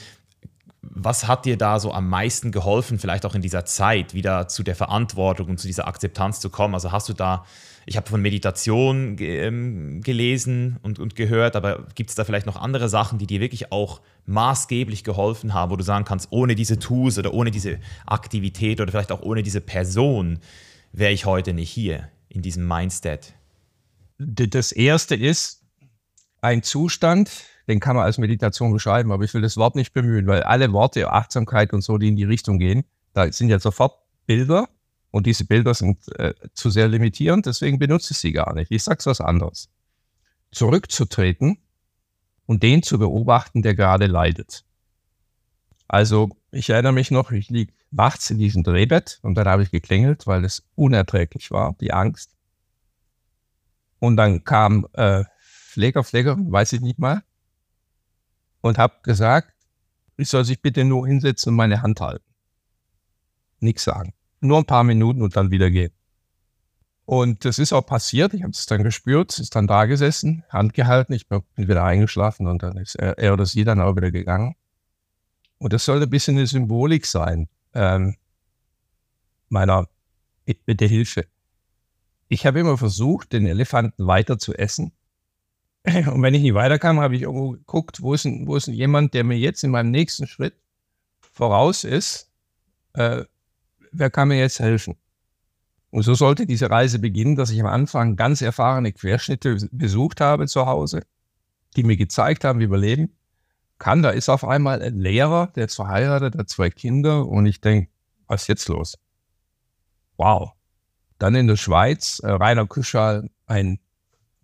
[0.82, 4.62] was hat dir da so am meisten geholfen, vielleicht auch in dieser Zeit wieder zu
[4.62, 6.74] der Verantwortung und zu dieser Akzeptanz zu kommen?
[6.74, 7.44] Also hast du da,
[7.86, 12.56] ich habe von Meditation ähm, gelesen und, und gehört, aber gibt es da vielleicht noch
[12.56, 16.78] andere Sachen, die dir wirklich auch maßgeblich geholfen haben, wo du sagen kannst, ohne diese
[16.78, 20.38] Tools oder ohne diese Aktivität oder vielleicht auch ohne diese Person
[20.92, 23.34] wäre ich heute nicht hier in diesem Mindset?
[24.18, 25.62] Das erste ist
[26.40, 27.30] ein Zustand,
[27.68, 30.72] den kann man als Meditation beschreiben, aber ich will das Wort nicht bemühen, weil alle
[30.72, 34.68] Worte, Achtsamkeit und so, die in die Richtung gehen, da sind ja sofort Bilder
[35.12, 38.70] und diese Bilder sind äh, zu sehr limitierend, deswegen benutze ich sie gar nicht.
[38.70, 39.68] Ich sage was anderes.
[40.50, 41.58] Zurückzutreten
[42.46, 44.64] und den zu beobachten, der gerade leidet.
[45.86, 49.70] Also ich erinnere mich noch, ich liege nachts in diesem Drehbett und dann habe ich
[49.70, 52.34] geklingelt, weil es unerträglich war, die Angst.
[53.98, 57.22] Und dann kam äh, Pfleger, Pfleger, weiß ich nicht mal,
[58.62, 59.52] und habe gesagt,
[60.16, 62.24] ich soll sich bitte nur hinsetzen und meine Hand halten.
[63.60, 64.14] Nichts sagen.
[64.42, 65.92] Nur ein paar Minuten und dann wieder gehen.
[67.04, 68.34] Und das ist auch passiert.
[68.34, 71.14] Ich habe es dann gespürt, ist dann da gesessen, Hand gehalten.
[71.14, 74.54] Ich bin wieder eingeschlafen und dann ist er, er oder sie dann auch wieder gegangen.
[75.58, 78.16] Und das soll ein bisschen eine Symbolik sein ähm,
[79.48, 79.88] meiner
[80.44, 81.26] Bitte Hilfe.
[82.28, 84.92] Ich habe immer versucht, den Elefanten weiter zu essen
[85.84, 88.74] und wenn ich nicht weiterkam, habe ich irgendwo geguckt, wo ist, denn, wo ist denn
[88.74, 90.54] jemand, der mir jetzt in meinem nächsten Schritt
[91.20, 92.30] voraus ist,
[92.92, 93.24] äh,
[93.92, 94.96] wer kann mir jetzt helfen?
[95.90, 100.46] Und so sollte diese Reise beginnen, dass ich am Anfang ganz erfahrene Querschnitte besucht habe
[100.46, 101.02] zu Hause,
[101.76, 103.12] die mir gezeigt haben, wie wir leben
[103.78, 104.02] kann.
[104.02, 107.90] Da ist auf einmal ein Lehrer, der ist verheiratet, hat zwei Kinder und ich denke,
[108.26, 108.98] was ist jetzt los?
[110.16, 110.52] Wow.
[111.18, 113.78] Dann in der Schweiz, äh, Rainer Küschal, ein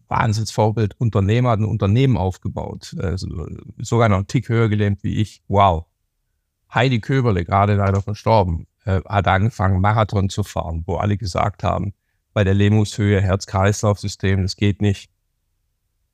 [0.09, 5.43] Wahnsinnsvorbild, Unternehmer, hat ein Unternehmen aufgebaut, äh, sogar noch einen Tick höher gelähmt wie ich.
[5.49, 5.87] Wow.
[6.73, 11.93] Heidi Köberle, gerade leider verstorben, äh, hat angefangen, Marathon zu fahren, wo alle gesagt haben,
[12.33, 15.11] bei der Lähmungshöhe, Herz-Kreislauf-System, das geht nicht,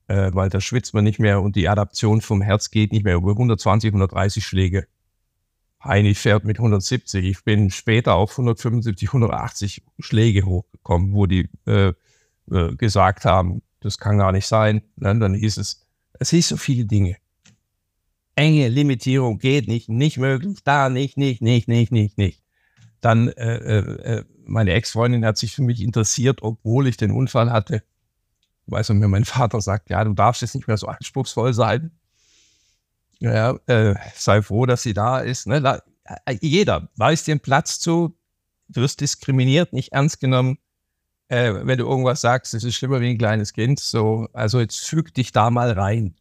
[0.07, 3.15] äh, weil da schwitzt man nicht mehr und die Adaption vom Herz geht nicht mehr
[3.15, 4.87] über 120, 130 Schläge.
[5.81, 7.23] Heini fährt mit 170.
[7.23, 11.93] Ich bin später auf 175, 180 Schläge hochgekommen, wo die äh,
[12.51, 14.81] äh, gesagt haben, das kann gar nicht sein.
[14.97, 15.17] Ne?
[15.17, 15.85] Dann hieß es,
[16.19, 17.15] es hieß so viele Dinge.
[18.35, 22.44] Enge Limitierung geht nicht, nicht möglich, da nicht, nicht, nicht, nicht, nicht, nicht.
[23.05, 27.51] Dann äh, äh, äh, meine Ex-Freundin hat sich für mich interessiert, obwohl ich den Unfall
[27.51, 27.83] hatte.
[28.67, 31.91] Weißt du, mir mein Vater sagt, ja, du darfst jetzt nicht mehr so anspruchsvoll sein.
[33.19, 35.45] Ja, äh, sei froh, dass sie da ist.
[35.47, 35.61] Ne?
[35.61, 35.81] Da,
[36.25, 38.17] äh, jeder weiß den Platz zu,
[38.69, 40.57] du wirst diskriminiert, nicht ernst genommen
[41.27, 43.79] äh, wenn du irgendwas sagst, das ist schlimmer wie ein kleines Kind.
[43.79, 46.15] So, also jetzt füg dich da mal rein.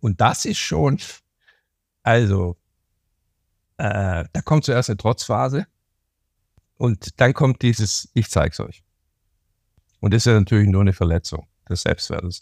[0.00, 0.98] Und das ist schon,
[2.02, 2.56] also,
[3.78, 5.66] äh, da kommt zuerst eine Trotzphase
[6.76, 8.82] und dann kommt dieses, ich zeig's euch.
[10.00, 12.40] Und das ist ja natürlich nur eine Verletzung des Selbstwertes.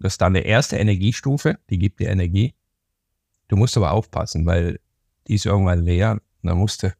[0.00, 2.54] Das ist dann eine erste Energiestufe, die gibt dir Energie.
[3.48, 4.78] Du musst aber aufpassen, weil
[5.26, 6.12] die ist irgendwann leer.
[6.12, 6.92] Und dann musst du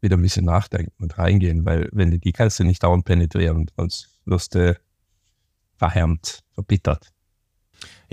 [0.00, 3.70] wieder ein bisschen nachdenken und reingehen, weil wenn du die kannst du nicht dauernd penetrieren,
[3.76, 4.78] sonst wirst du
[5.76, 7.13] verhärmt, verbittert.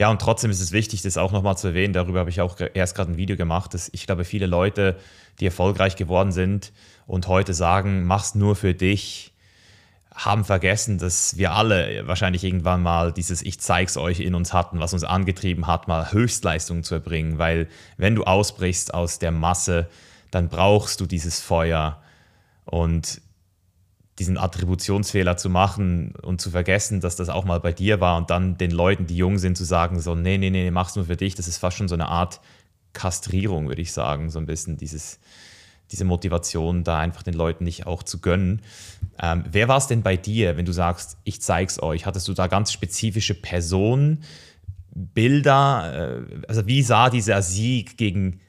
[0.01, 1.93] Ja, und trotzdem ist es wichtig, das auch nochmal zu erwähnen.
[1.93, 4.97] Darüber habe ich auch erst gerade ein Video gemacht, dass ich glaube, viele Leute,
[5.39, 6.71] die erfolgreich geworden sind
[7.05, 9.31] und heute sagen, mach's nur für dich,
[10.11, 14.79] haben vergessen, dass wir alle wahrscheinlich irgendwann mal dieses Ich zeig's euch in uns hatten,
[14.79, 17.37] was uns angetrieben hat, mal Höchstleistungen zu erbringen.
[17.37, 19.87] Weil wenn du ausbrichst aus der Masse,
[20.31, 22.01] dann brauchst du dieses Feuer
[22.65, 23.21] und
[24.21, 28.29] diesen Attributionsfehler zu machen und zu vergessen, dass das auch mal bei dir war und
[28.29, 31.17] dann den Leuten, die jung sind, zu sagen, so, nee, nee, nee, mach's nur für
[31.17, 32.39] dich, das ist fast schon so eine Art
[32.93, 35.19] Kastrierung, würde ich sagen, so ein bisschen dieses,
[35.89, 38.61] diese Motivation, da einfach den Leuten nicht auch zu gönnen.
[39.19, 42.05] Ähm, wer war es denn bei dir, wenn du sagst, ich zeig's euch?
[42.05, 44.23] Hattest du da ganz spezifische Personen,
[44.93, 46.19] Bilder?
[46.19, 48.39] Äh, also wie sah dieser Sieg gegen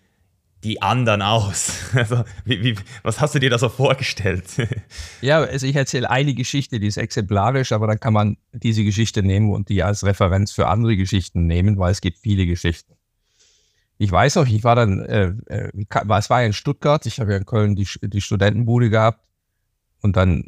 [0.64, 1.72] die anderen aus?
[1.94, 4.44] Also, wie, wie, was hast du dir da so vorgestellt?
[5.20, 9.22] ja, also ich erzähle eine Geschichte, die ist exemplarisch, aber dann kann man diese Geschichte
[9.22, 12.94] nehmen und die als Referenz für andere Geschichten nehmen, weil es gibt viele Geschichten.
[13.98, 17.32] Ich weiß noch, ich war dann, äh, äh, es war ja in Stuttgart, ich habe
[17.32, 19.20] ja in Köln die, die Studentenbude gehabt
[20.00, 20.46] und dann äh,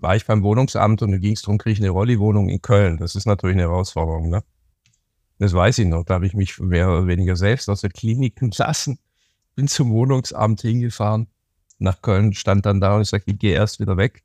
[0.00, 2.98] war ich beim Wohnungsamt und da ging es darum, kriege ich eine Rolli-Wohnung in Köln.
[2.98, 4.44] Das ist natürlich eine Herausforderung, ne?
[5.44, 6.04] Das weiß ich noch.
[6.04, 8.98] Da habe ich mich mehr oder weniger selbst aus der Klinik entlassen,
[9.54, 11.26] bin zum Wohnungsamt hingefahren,
[11.78, 14.24] nach Köln, stand dann da und ich sagte, ich gehe erst wieder weg.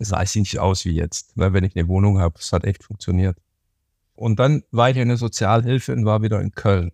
[0.00, 2.82] Es sah nicht aus wie jetzt, weil wenn ich eine Wohnung habe, es hat echt
[2.82, 3.38] funktioniert.
[4.16, 6.90] Und dann war ich in der Sozialhilfe und war wieder in Köln.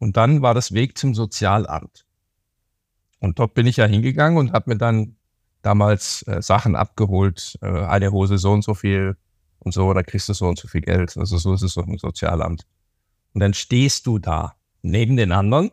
[0.00, 2.06] Und dann war das Weg zum Sozialamt.
[3.20, 5.14] Und dort bin ich ja hingegangen und habe mir dann
[5.62, 9.16] damals äh, Sachen abgeholt, äh, eine Hose so und so viel,
[9.64, 11.16] und so, da kriegst du so und so viel Geld.
[11.16, 12.66] Also so ist es doch im Sozialamt.
[13.32, 15.70] Und dann stehst du da neben den anderen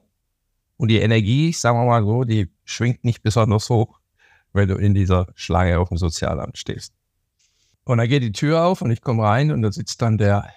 [0.77, 3.99] und die Energie, sagen wir mal so, die schwingt nicht besonders hoch,
[4.53, 6.93] wenn du in dieser Schlange auf dem Sozialamt stehst.
[7.83, 10.49] Und dann geht die Tür auf und ich komme rein und da sitzt dann der,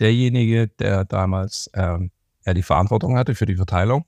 [0.00, 2.10] derjenige, der damals ähm,
[2.46, 4.04] ja, die Verantwortung hatte für die Verteilung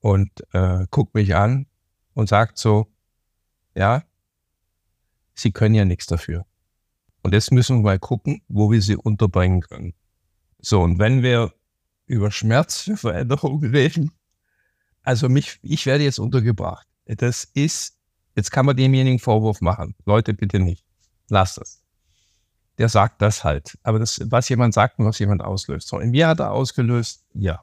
[0.00, 1.66] und äh, guckt mich an
[2.14, 2.86] und sagt so,
[3.74, 4.02] ja,
[5.34, 6.46] Sie können ja nichts dafür.
[7.26, 9.94] Und jetzt müssen wir mal gucken, wo wir sie unterbringen können.
[10.60, 11.52] So, und wenn wir
[12.06, 14.12] über Schmerzveränderung reden,
[15.02, 16.86] also mich, ich werde jetzt untergebracht.
[17.06, 17.98] Das ist,
[18.36, 19.96] jetzt kann man demjenigen Vorwurf machen.
[20.04, 20.84] Leute, bitte nicht.
[21.28, 21.82] Lass das.
[22.78, 23.76] Der sagt das halt.
[23.82, 25.88] Aber das, was jemand sagt und was jemand auslöst.
[25.88, 27.60] So, in mir hat er ausgelöst, ja.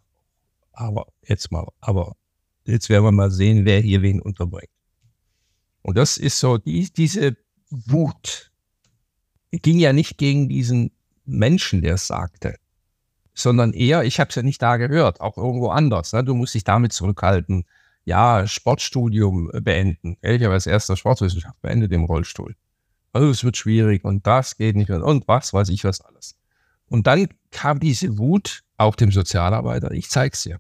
[0.74, 2.18] Aber jetzt mal, aber
[2.66, 4.74] jetzt werden wir mal sehen, wer hier wen unterbringt.
[5.84, 7.38] Und das ist so, die, diese
[7.70, 8.52] Wut,
[9.62, 10.92] ging ja nicht gegen diesen
[11.26, 12.56] Menschen, der es sagte,
[13.34, 16.14] sondern eher, ich habe es ja nicht da gehört, auch irgendwo anders.
[16.14, 16.24] Ne?
[16.24, 17.66] Du musst dich damit zurückhalten.
[18.06, 20.18] Ja, Sportstudium beenden.
[20.22, 22.56] Ich habe als erster Sportwissenschaft beendet im Rollstuhl.
[23.14, 26.36] Also es wird schwierig und das geht nicht und was weiß ich was alles.
[26.88, 29.92] Und dann kam diese Wut auf dem Sozialarbeiter.
[29.92, 30.60] Ich zeig's dir.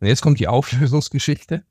[0.00, 1.64] Und jetzt kommt die Auflösungsgeschichte.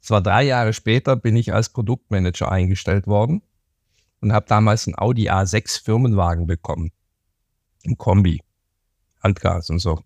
[0.00, 3.42] Es war drei Jahre später, bin ich als Produktmanager eingestellt worden
[4.20, 6.90] und habe damals einen Audi A6 Firmenwagen bekommen.
[7.86, 8.42] Ein Kombi.
[9.22, 10.02] Handgas und so.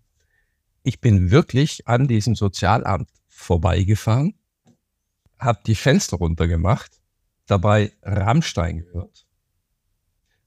[0.83, 4.35] Ich bin wirklich an diesem Sozialamt vorbeigefahren,
[5.39, 6.91] habe die Fenster runtergemacht,
[7.45, 9.25] dabei Rammstein gehört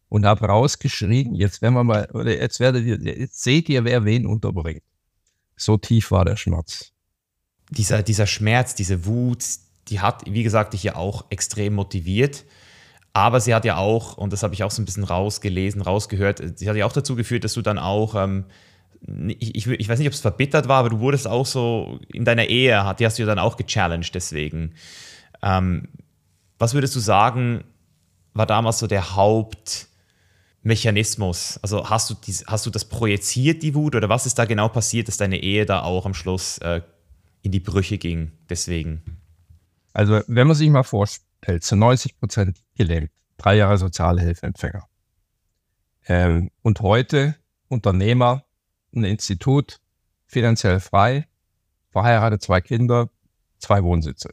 [0.08, 4.04] und habe rausgeschrien, jetzt werden wir mal, oder jetzt werdet ihr, jetzt seht ihr, wer
[4.04, 4.82] wen unterbringt.
[5.56, 6.92] So tief war der Schmerz.
[7.70, 9.44] Dieser, dieser Schmerz, diese Wut,
[9.88, 12.44] die hat, wie gesagt, dich ja auch extrem motiviert.
[13.16, 16.58] Aber sie hat ja auch, und das habe ich auch so ein bisschen rausgelesen, rausgehört,
[16.58, 18.44] sie hat ja auch dazu geführt, dass du dann auch, ähm,
[19.28, 22.26] ich, ich, ich, weiß nicht, ob es verbittert war, aber du wurdest auch so in
[22.26, 24.74] deiner Ehe, die hast du ja dann auch gechallenged deswegen.
[25.42, 25.88] Ähm,
[26.58, 27.64] was würdest du sagen,
[28.34, 31.58] war damals so der Hauptmechanismus?
[31.62, 34.68] Also hast du, dies, hast du das projiziert, die Wut, oder was ist da genau
[34.68, 36.82] passiert, dass deine Ehe da auch am Schluss äh,
[37.40, 39.00] in die Brüche ging deswegen?
[39.94, 43.10] Also wenn man sich mal vorstellt, hält zu 90 Prozent gelähmt.
[43.36, 44.86] Drei Jahre Sozialhilfeempfänger.
[46.08, 47.36] Ähm, und heute
[47.68, 48.44] Unternehmer,
[48.94, 49.80] ein Institut,
[50.26, 51.26] finanziell frei,
[51.90, 53.10] verheiratet, zwei Kinder,
[53.58, 54.30] zwei Wohnsitze.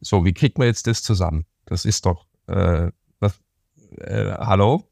[0.00, 1.44] So, wie kriegt man jetzt das zusammen?
[1.66, 3.38] Das ist doch, äh, das,
[3.98, 4.88] äh, hallo?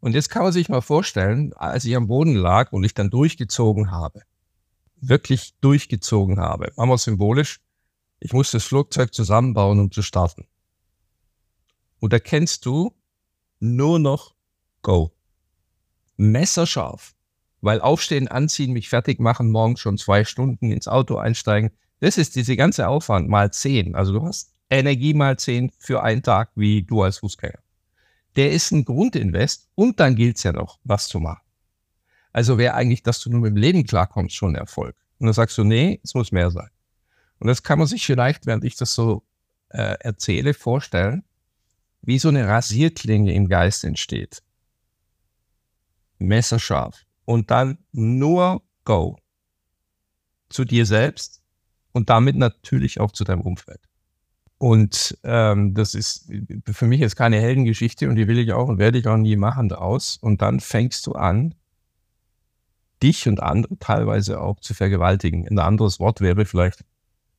[0.00, 3.10] Und jetzt kann man sich mal vorstellen, als ich am Boden lag und ich dann
[3.10, 4.22] durchgezogen habe,
[4.96, 7.60] wirklich durchgezogen habe, machen wir symbolisch,
[8.24, 10.46] ich muss das Flugzeug zusammenbauen, um zu starten.
[12.00, 12.94] Und da kennst du
[13.60, 14.34] nur noch
[14.80, 15.12] Go.
[16.16, 17.14] Messerscharf.
[17.60, 21.70] Weil aufstehen, anziehen, mich fertig machen, morgens schon zwei Stunden ins Auto einsteigen.
[22.00, 23.94] Das ist diese ganze Aufwand mal zehn.
[23.94, 27.58] Also du hast Energie mal zehn für einen Tag, wie du als Fußgänger.
[28.36, 31.42] Der ist ein Grundinvest und dann gilt es ja noch, was zu machen.
[32.32, 34.96] Also wäre eigentlich, dass du nur mit dem Leben klarkommst, schon Erfolg.
[35.18, 36.70] Und dann sagst du, nee, es muss mehr sein.
[37.44, 39.22] Und das kann man sich vielleicht, während ich das so
[39.68, 41.24] äh, erzähle, vorstellen,
[42.00, 44.42] wie so eine Rasierklinge im Geist entsteht.
[46.16, 47.04] Messerscharf.
[47.26, 49.18] Und dann nur Go.
[50.48, 51.42] Zu dir selbst
[51.92, 53.90] und damit natürlich auch zu deinem Umfeld.
[54.56, 56.32] Und ähm, das ist
[56.72, 59.36] für mich jetzt keine Heldengeschichte und die will ich auch und werde ich auch nie
[59.36, 60.16] machen daraus.
[60.16, 61.54] Und dann fängst du an,
[63.02, 65.46] dich und andere teilweise auch zu vergewaltigen.
[65.46, 66.86] Ein anderes Wort wäre vielleicht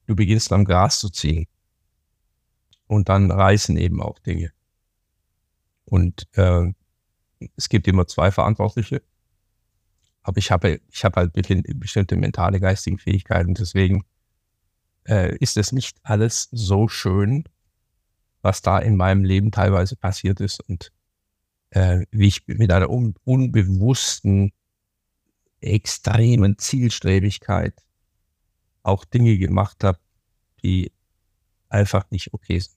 [0.08, 1.48] du beginnst am Gras zu ziehen.
[2.88, 4.52] Und dann reißen eben auch Dinge.
[5.86, 6.72] Und äh,
[7.56, 9.02] es gibt immer zwei Verantwortliche.
[10.24, 11.34] aber ich habe, ich habe halt
[11.80, 13.54] bestimmte mentale, geistige Fähigkeiten.
[13.54, 14.04] Deswegen
[15.08, 17.46] äh, ist es nicht alles so schön,
[18.42, 20.92] was da in meinem Leben teilweise passiert ist und
[21.72, 24.52] äh, wie ich mit einer un unbewussten,
[25.62, 27.85] extremen Zielstrebigkeit
[28.86, 30.00] auch Dinge gemacht habe,
[30.64, 30.92] die
[31.70, 32.76] einfach nicht okay sind.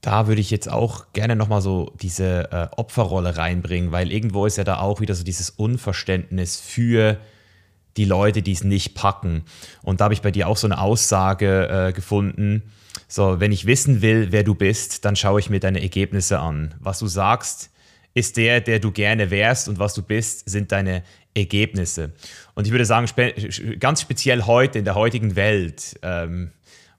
[0.00, 4.56] Da würde ich jetzt auch gerne nochmal so diese äh, Opferrolle reinbringen, weil irgendwo ist
[4.56, 7.18] ja da auch wieder so dieses Unverständnis für
[7.96, 9.44] die Leute, die es nicht packen.
[9.82, 12.62] Und da habe ich bei dir auch so eine Aussage äh, gefunden.
[13.08, 16.74] So, wenn ich wissen will, wer du bist, dann schaue ich mir deine Ergebnisse an.
[16.78, 17.70] Was du sagst,
[18.14, 21.02] ist der, der du gerne wärst und was du bist, sind deine
[21.34, 22.12] Ergebnisse.
[22.54, 23.34] Und ich würde sagen, spe
[23.78, 26.50] ganz speziell heute, in der heutigen Welt, ähm,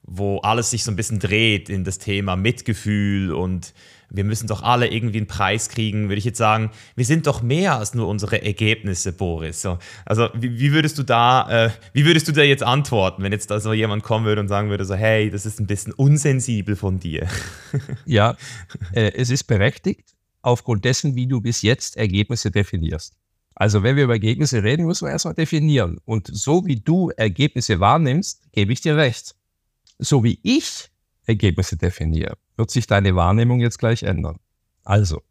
[0.02, 3.72] wo alles sich so ein bisschen dreht in das Thema Mitgefühl und
[4.14, 7.42] wir müssen doch alle irgendwie einen Preis kriegen, würde ich jetzt sagen, wir sind doch
[7.42, 9.62] mehr als nur unsere Ergebnisse, Boris.
[9.62, 13.32] So, also wie, wie, würdest du da, äh, wie würdest du da jetzt antworten, wenn
[13.32, 15.92] jetzt da so jemand kommen würde und sagen würde, so, hey, das ist ein bisschen
[15.94, 17.26] unsensibel von dir?
[18.04, 18.36] ja,
[18.92, 23.16] äh, es ist berechtigt, aufgrund dessen, wie du bis jetzt Ergebnisse definierst.
[23.62, 26.00] Also wenn wir über Ergebnisse reden, müssen wir erstmal definieren.
[26.04, 29.36] Und so wie du Ergebnisse wahrnimmst, gebe ich dir recht.
[30.00, 30.90] So wie ich
[31.26, 34.40] Ergebnisse definiere, wird sich deine Wahrnehmung jetzt gleich ändern.
[34.82, 35.22] Also,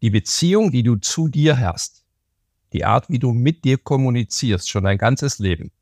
[0.00, 2.04] die Beziehung, die du zu dir hast,
[2.72, 5.72] die Art, wie du mit dir kommunizierst, schon dein ganzes Leben,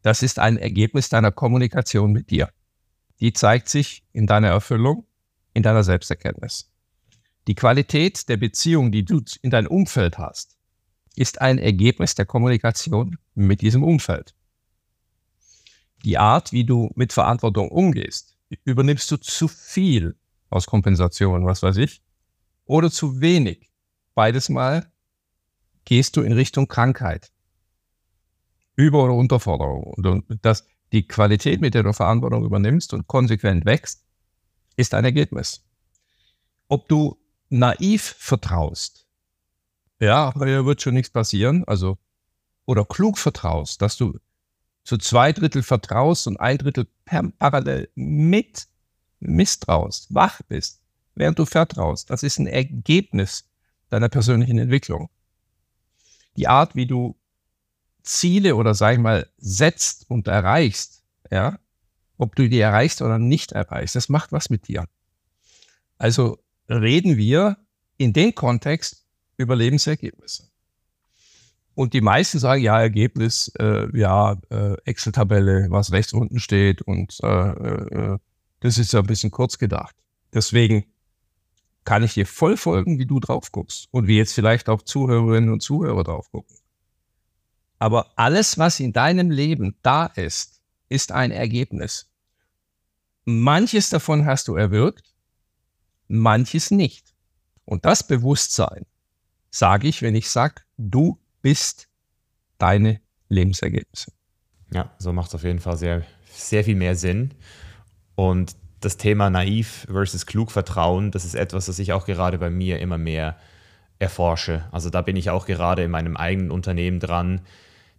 [0.00, 2.48] das ist ein Ergebnis deiner Kommunikation mit dir.
[3.20, 5.06] Die zeigt sich in deiner Erfüllung,
[5.52, 6.72] in deiner Selbsterkenntnis.
[7.46, 10.56] Die Qualität der Beziehung, die du in deinem Umfeld hast,
[11.16, 14.34] ist ein Ergebnis der Kommunikation mit diesem Umfeld.
[16.04, 20.16] Die Art, wie du mit Verantwortung umgehst, übernimmst du zu viel
[20.50, 22.02] aus Kompensation, was weiß ich,
[22.66, 23.70] oder zu wenig.
[24.14, 24.90] Beides mal
[25.84, 27.32] gehst du in Richtung Krankheit.
[28.76, 29.84] Über- oder Unterforderung.
[29.84, 34.04] Und das, die Qualität, mit der du Verantwortung übernimmst und konsequent wächst,
[34.76, 35.64] ist ein Ergebnis.
[36.68, 39.03] Ob du naiv vertraust,
[40.00, 41.98] ja, hier wird schon nichts passieren, also,
[42.66, 44.18] oder klug vertraust, dass du
[44.84, 46.86] zu zwei Drittel vertraust und ein Drittel
[47.38, 48.66] parallel mit
[49.20, 50.80] misstraust, wach bist,
[51.14, 52.10] während du vertraust.
[52.10, 53.48] Das ist ein Ergebnis
[53.88, 55.08] deiner persönlichen Entwicklung.
[56.36, 57.16] Die Art, wie du
[58.02, 61.58] Ziele oder sag ich mal setzt und erreichst, ja,
[62.18, 64.86] ob du die erreichst oder nicht erreichst, das macht was mit dir.
[65.96, 67.56] Also reden wir
[67.96, 69.03] in dem Kontext
[69.36, 70.48] über Lebensergebnisse.
[71.74, 77.18] Und die meisten sagen, ja, Ergebnis, äh, ja, äh, Excel-Tabelle, was rechts unten steht und
[77.22, 78.18] äh, äh,
[78.60, 79.94] das ist ja ein bisschen kurz gedacht.
[80.32, 80.86] Deswegen
[81.84, 85.52] kann ich dir voll folgen, wie du drauf guckst und wie jetzt vielleicht auch Zuhörerinnen
[85.52, 86.56] und Zuhörer drauf gucken.
[87.78, 92.10] Aber alles, was in deinem Leben da ist, ist ein Ergebnis.
[93.24, 95.14] Manches davon hast du erwirkt,
[96.08, 97.14] manches nicht.
[97.64, 98.86] Und das Bewusstsein
[99.54, 101.88] sage ich, wenn ich sage, du bist
[102.58, 104.10] deine Lebensergebnisse.
[104.72, 107.30] Ja, so macht es auf jeden Fall sehr, sehr viel mehr Sinn.
[108.16, 112.50] Und das Thema naiv versus klug Vertrauen, das ist etwas, das ich auch gerade bei
[112.50, 113.36] mir immer mehr
[114.00, 114.64] erforsche.
[114.72, 117.40] Also da bin ich auch gerade in meinem eigenen Unternehmen dran,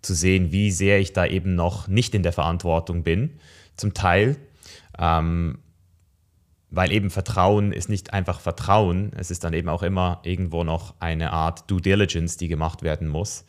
[0.02, 3.40] zu sehen, wie sehr ich da eben noch nicht in der Verantwortung bin,
[3.78, 4.36] zum Teil.
[5.00, 5.60] Ähm,
[6.70, 10.96] weil eben Vertrauen ist nicht einfach Vertrauen, es ist dann eben auch immer irgendwo noch
[11.00, 13.46] eine Art Due Diligence, die gemacht werden muss.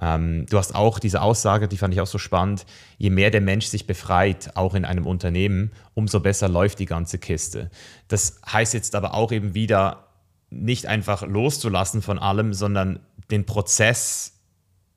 [0.00, 2.64] Ähm, du hast auch diese Aussage, die fand ich auch so spannend,
[2.98, 7.18] je mehr der Mensch sich befreit, auch in einem Unternehmen, umso besser läuft die ganze
[7.18, 7.70] Kiste.
[8.08, 10.08] Das heißt jetzt aber auch eben wieder,
[10.52, 14.40] nicht einfach loszulassen von allem, sondern den Prozess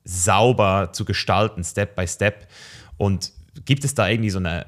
[0.04, 2.48] sauber zu gestalten, Step by Step.
[2.96, 3.32] Und
[3.64, 4.66] gibt es da irgendwie so eine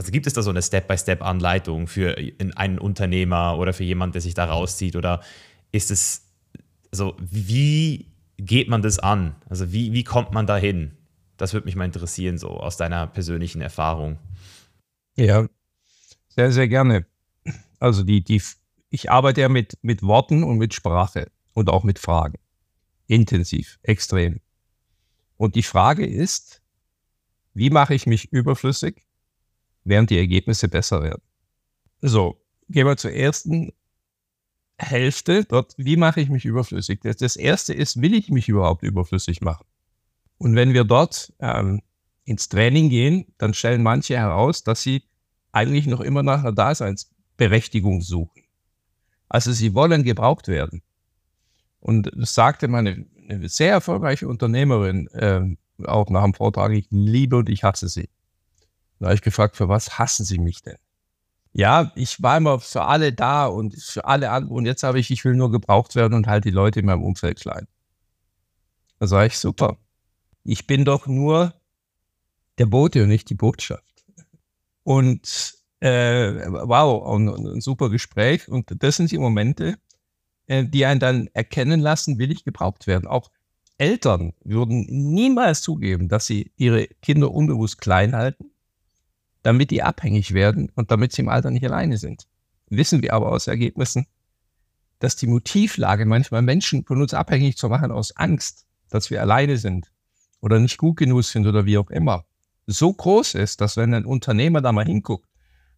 [0.00, 2.16] also gibt es da so eine Step-by-Step-Anleitung für
[2.56, 4.96] einen Unternehmer oder für jemanden, der sich da rauszieht?
[4.96, 5.20] Oder
[5.72, 6.26] ist es
[6.90, 9.36] so, wie geht man das an?
[9.50, 10.96] Also wie, wie kommt man da hin?
[11.36, 14.18] Das würde mich mal interessieren, so aus deiner persönlichen Erfahrung.
[15.16, 15.46] Ja,
[16.28, 17.04] sehr, sehr gerne.
[17.78, 18.40] Also die, die,
[18.88, 22.38] ich arbeite ja mit, mit Worten und mit Sprache und auch mit Fragen.
[23.06, 24.40] Intensiv, extrem.
[25.36, 26.62] Und die Frage ist,
[27.52, 29.04] wie mache ich mich überflüssig?
[29.84, 31.22] Während die Ergebnisse besser werden.
[32.00, 33.72] So, gehen wir zur ersten
[34.78, 35.44] Hälfte.
[35.44, 37.00] Dort, wie mache ich mich überflüssig?
[37.02, 39.66] Das, das erste ist, will ich mich überhaupt überflüssig machen?
[40.38, 41.82] Und wenn wir dort ähm,
[42.24, 45.02] ins Training gehen, dann stellen manche heraus, dass sie
[45.52, 48.44] eigentlich noch immer nach einer Daseinsberechtigung suchen.
[49.28, 50.82] Also sie wollen gebraucht werden.
[51.80, 55.56] Und das sagte meine eine sehr erfolgreiche Unternehmerin, äh,
[55.86, 58.08] auch nach dem Vortrag, ich liebe und ich hasse sie.
[59.00, 60.76] Da habe ich gefragt, für was hassen Sie mich denn?
[61.52, 65.10] Ja, ich war immer für alle da und für alle andere und jetzt habe ich,
[65.10, 67.66] ich will nur gebraucht werden und halt die Leute in meinem Umfeld klein.
[69.00, 69.78] Da sage ich, super.
[70.44, 71.54] Ich bin doch nur
[72.58, 74.04] der Bote und nicht die Botschaft.
[74.84, 78.48] Und äh, wow, ein, ein, super Gespräch.
[78.48, 79.78] Und das sind die Momente,
[80.46, 83.06] äh, die einen dann erkennen lassen, will ich gebraucht werden.
[83.08, 83.30] Auch
[83.78, 88.49] Eltern würden niemals zugeben, dass sie ihre Kinder unbewusst klein halten,
[89.42, 92.26] damit die abhängig werden und damit sie im Alter nicht alleine sind.
[92.68, 94.06] Wissen wir aber aus Ergebnissen,
[94.98, 99.56] dass die Motivlage manchmal Menschen von uns abhängig zu machen aus Angst, dass wir alleine
[99.56, 99.90] sind
[100.40, 102.24] oder nicht gut genug sind oder wie auch immer,
[102.66, 105.26] so groß ist, dass wenn ein Unternehmer da mal hinguckt,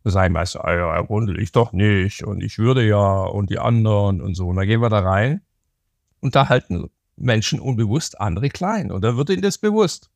[0.05, 3.59] sagen weißt du, ah ja, Rundel, ich doch nicht und ich würde ja und die
[3.59, 4.49] anderen und so.
[4.49, 5.43] Und dann gehen wir da rein
[6.21, 10.11] und da halten Menschen unbewusst andere klein und dann wird ihnen das bewusst.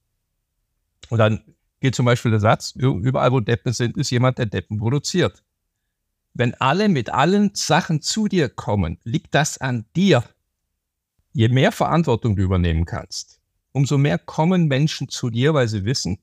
[1.08, 1.40] Und dann
[1.80, 5.42] geht zum Beispiel der Satz, überall wo Deppen sind, ist jemand, der Deppen produziert.
[6.34, 10.22] Wenn alle mit allen Sachen zu dir kommen, liegt das an dir.
[11.32, 13.40] Je mehr Verantwortung du übernehmen kannst,
[13.72, 16.18] umso mehr kommen Menschen zu dir, weil sie wissen,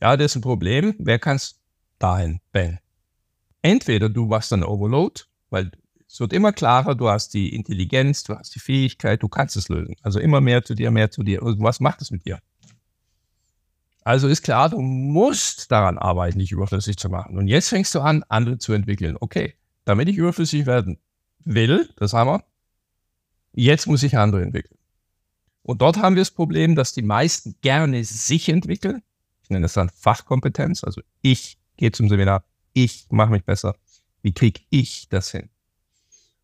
[0.00, 1.60] ja, das ist ein Problem, wer kann es
[1.98, 2.40] dahin?
[2.52, 2.78] Ben
[3.62, 5.70] entweder du machst dann Overload, weil
[6.06, 9.68] es wird immer klarer, du hast die Intelligenz, du hast die Fähigkeit, du kannst es
[9.68, 9.94] lösen.
[10.02, 11.42] Also immer mehr zu dir, mehr zu dir.
[11.42, 12.40] Und was macht es mit dir?
[14.08, 17.36] Also ist klar, du musst daran arbeiten, dich überflüssig zu machen.
[17.36, 19.18] Und jetzt fängst du an, andere zu entwickeln.
[19.20, 19.52] Okay,
[19.84, 20.98] damit ich überflüssig werden
[21.44, 22.44] will, das haben wir,
[23.52, 24.78] jetzt muss ich andere entwickeln.
[25.62, 29.02] Und dort haben wir das Problem, dass die meisten gerne sich entwickeln.
[29.42, 30.84] Ich nenne das dann Fachkompetenz.
[30.84, 33.76] Also ich gehe zum Seminar, ich mache mich besser.
[34.22, 35.50] Wie kriege ich das hin?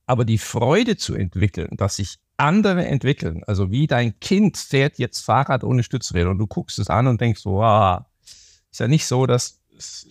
[0.05, 5.21] Aber die Freude zu entwickeln, dass sich andere entwickeln, also wie dein Kind fährt jetzt
[5.21, 8.05] Fahrrad ohne Stützräder und du guckst es an und denkst so, wow,
[8.71, 9.61] ist ja nicht so, dass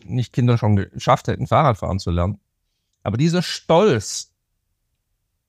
[0.05, 2.39] nicht Kinder schon geschafft hätten, Fahrradfahren zu lernen.
[3.03, 4.34] Aber dieser Stolz,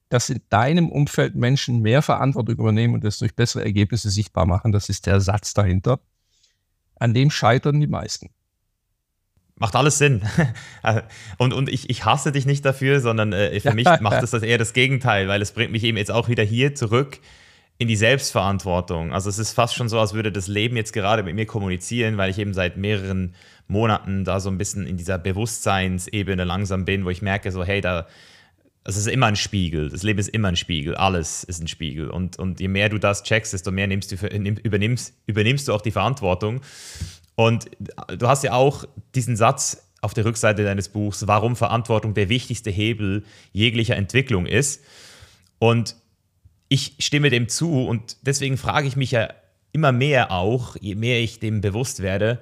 [0.09, 4.73] dass in deinem Umfeld Menschen mehr Verantwortung übernehmen und das durch bessere Ergebnisse sichtbar machen,
[4.73, 6.01] das ist der Satz dahinter.
[6.97, 8.31] An dem scheitern die meisten
[9.57, 10.23] macht alles Sinn.
[11.39, 14.43] und und ich, ich hasse dich nicht dafür, sondern äh, für mich macht das, das
[14.43, 17.21] eher das Gegenteil, weil es bringt mich eben jetzt auch wieder hier zurück
[17.79, 19.13] in die Selbstverantwortung.
[19.13, 22.17] Also es ist fast schon so, als würde das Leben jetzt gerade mit mir kommunizieren,
[22.17, 23.35] weil ich eben seit mehreren
[23.67, 27.81] Monaten da so ein bisschen in dieser Bewusstseinsebene langsam bin, wo ich merke, so hey,
[27.81, 28.07] da
[28.87, 29.89] es ist immer ein Spiegel.
[29.89, 30.95] Das Leben ist immer ein Spiegel.
[30.95, 32.11] Alles ist ein Spiegel.
[32.11, 35.81] Und, und je mehr du das checkst, desto mehr nimmst du, übernimmst, übernimmst du auch
[35.81, 36.61] die Verantwortung.
[37.37, 37.71] Und
[38.17, 42.71] du hast ja auch diesen Satz auf der Rückseite deines Buchs, warum Verantwortung der wichtigste
[42.71, 44.85] Hebel jeglicher Entwicklung ist.
[45.59, 45.97] Und
[46.69, 49.29] ich stimme dem zu und deswegen frage ich mich ja
[49.73, 52.41] immer mehr auch, je mehr ich dem bewusst werde,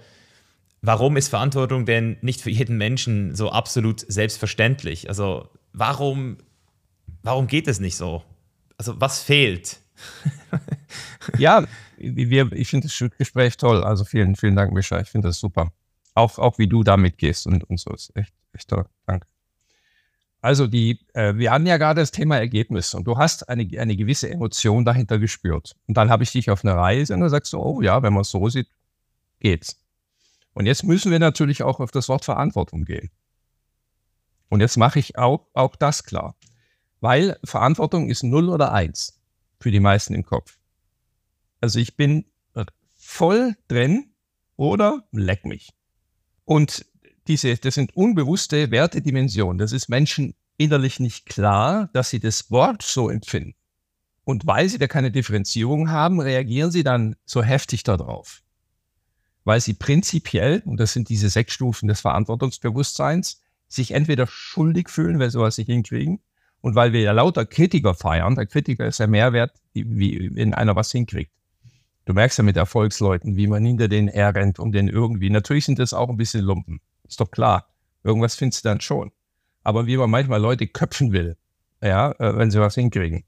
[0.83, 5.09] warum ist Verantwortung denn nicht für jeden Menschen so absolut selbstverständlich?
[5.09, 6.39] Also warum,
[7.23, 8.23] warum geht es nicht so?
[8.77, 9.79] Also was fehlt?
[11.39, 11.65] Ja,
[11.99, 13.85] wir, ich finde das Gespräch toll.
[13.85, 15.01] Also vielen, vielen Dank, Mischa.
[15.01, 15.73] Ich finde das super.
[16.15, 17.93] Auch, auch wie du damit gehst und, und so.
[17.93, 18.87] Ist echt, echt toll.
[19.07, 19.27] Danke.
[20.41, 23.97] Also die, äh, wir hatten ja gerade das Thema Ergebnis und du hast eine, eine
[23.97, 25.77] gewisse Emotion dahinter gespürt.
[25.87, 28.13] Und dann habe ich dich auf eine Reise und dann sagst du, oh ja, wenn
[28.13, 28.69] man es so sieht,
[29.39, 29.79] geht's.
[30.53, 33.11] Und jetzt müssen wir natürlich auch auf das Wort Verantwortung gehen.
[34.49, 36.35] Und jetzt mache ich auch, auch das klar.
[37.01, 39.22] Weil Verantwortung ist null oder eins
[39.63, 40.59] für die meisten im Kopf.
[41.61, 42.25] Also ich bin
[43.03, 44.13] voll drin
[44.57, 45.73] oder leck mich.
[46.45, 46.87] Und
[47.27, 49.59] diese, das sind unbewusste Wertedimensionen.
[49.59, 53.55] Das ist Menschen innerlich nicht klar, dass sie das Wort so empfinden.
[54.25, 58.43] Und weil sie da keine Differenzierung haben, reagieren sie dann so heftig darauf.
[59.45, 65.19] Weil sie prinzipiell, und das sind diese sechs Stufen des Verantwortungsbewusstseins, sich entweder schuldig fühlen,
[65.19, 66.21] wenn sie was nicht hinkriegen,
[66.63, 70.55] und weil wir ja lauter Kritiker feiern, der Kritiker ist ja mehr wert, wie wenn
[70.55, 71.33] einer was hinkriegt.
[72.05, 75.29] Du merkst ja mit Erfolgsleuten, wie man hinter denen herrennt und den irgendwie.
[75.29, 76.81] Natürlich sind das auch ein bisschen Lumpen.
[77.07, 77.67] Ist doch klar.
[78.05, 79.13] Irgendwas findest du dann schon.
[79.63, 81.37] Aber wie man manchmal Leute köpfen will,
[81.81, 83.25] ja, äh, wenn sie was hinkriegen.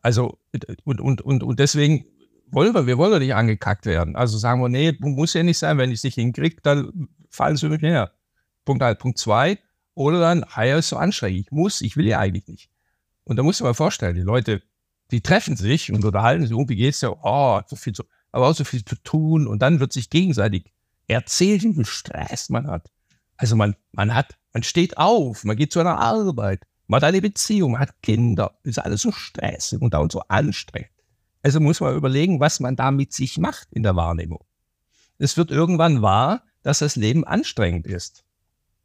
[0.00, 0.38] Also,
[0.84, 2.04] und, und, und, und deswegen
[2.50, 4.16] wollen wir, wir wollen nicht angekackt werden.
[4.16, 7.56] Also sagen wir, nee, muss ja nicht sein, wenn ich es nicht hinkriege, dann fallen
[7.56, 8.12] sie mit her.
[8.64, 8.98] Punkt halt.
[8.98, 9.58] Punkt zwei.
[9.94, 11.40] Oder dann, ja, ist so anstrengend.
[11.40, 12.70] Ich muss, ich will ja eigentlich nicht.
[13.24, 14.62] Und da musst du mal vorstellen, die Leute
[15.12, 18.48] die treffen sich und unterhalten sich, irgendwie geht es ja, oh, so viel zu, aber
[18.48, 20.72] auch so viel zu tun und dann wird sich gegenseitig
[21.06, 22.90] erzählt, wie viel Stress man hat.
[23.36, 27.20] Also man, man hat, man steht auf, man geht zu einer Arbeit, man hat eine
[27.20, 30.90] Beziehung, man hat Kinder, ist alles so stressig und auch so anstrengend.
[31.42, 34.44] Also muss man überlegen, was man da mit sich macht in der Wahrnehmung.
[35.18, 38.24] Es wird irgendwann wahr, dass das Leben anstrengend ist.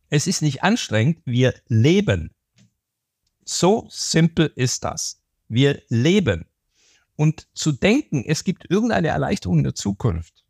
[0.09, 2.33] Es ist nicht anstrengend, wir leben.
[3.43, 5.21] So simpel ist das.
[5.47, 6.45] Wir leben.
[7.15, 10.45] Und zu denken, es gibt irgendeine Erleichterung in der Zukunft,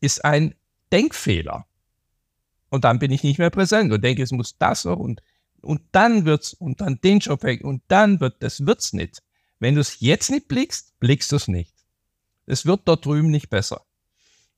[0.00, 0.54] ist ein
[0.92, 1.66] Denkfehler.
[2.68, 5.22] Und dann bin ich nicht mehr präsent und denke, es muss das noch und,
[5.62, 9.22] und dann wird's und dann den Job weg und dann wird, das wird's nicht.
[9.58, 11.72] Wenn du es jetzt nicht blickst, blickst du es nicht.
[12.46, 13.86] Es wird dort drüben nicht besser.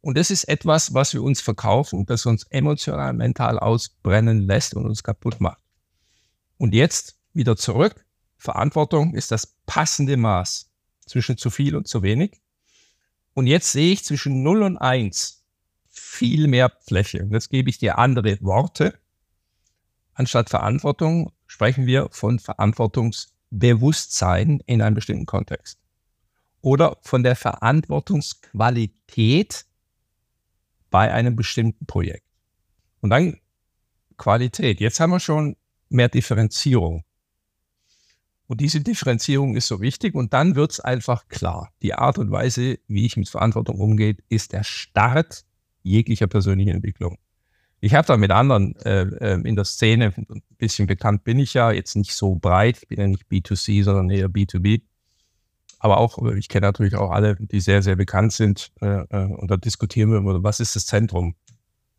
[0.06, 4.86] Und das ist etwas, was wir uns verkaufen, das uns emotional, mental ausbrennen lässt und
[4.86, 5.60] uns kaputt macht.
[6.58, 8.06] Und jetzt wieder zurück.
[8.36, 10.70] Verantwortung ist das passende Maß
[11.06, 12.40] zwischen zu viel und zu wenig.
[13.34, 15.44] Und jetzt sehe ich zwischen 0 und 1
[15.88, 17.24] viel mehr Fläche.
[17.24, 18.96] Und jetzt gebe ich dir andere Worte.
[20.14, 25.80] Anstatt Verantwortung sprechen wir von Verantwortungsbewusstsein in einem bestimmten Kontext.
[26.60, 29.65] Oder von der Verantwortungsqualität
[30.96, 32.24] bei einem bestimmten Projekt.
[33.02, 33.36] Und dann
[34.16, 34.80] Qualität.
[34.80, 35.54] Jetzt haben wir schon
[35.90, 37.04] mehr Differenzierung.
[38.46, 41.70] Und diese Differenzierung ist so wichtig und dann wird es einfach klar.
[41.82, 45.44] Die Art und Weise, wie ich mit Verantwortung umgehe, ist der Start
[45.82, 47.18] jeglicher persönlichen Entwicklung.
[47.80, 51.52] Ich habe da mit anderen äh, äh, in der Szene, ein bisschen bekannt bin ich
[51.52, 54.80] ja, jetzt nicht so breit, ich bin ja nicht B2C, sondern eher B2B.
[55.86, 58.72] Aber auch, ich kenne natürlich auch alle, die sehr, sehr bekannt sind.
[58.80, 61.36] Äh, äh, und da diskutieren wir immer, was ist das Zentrum?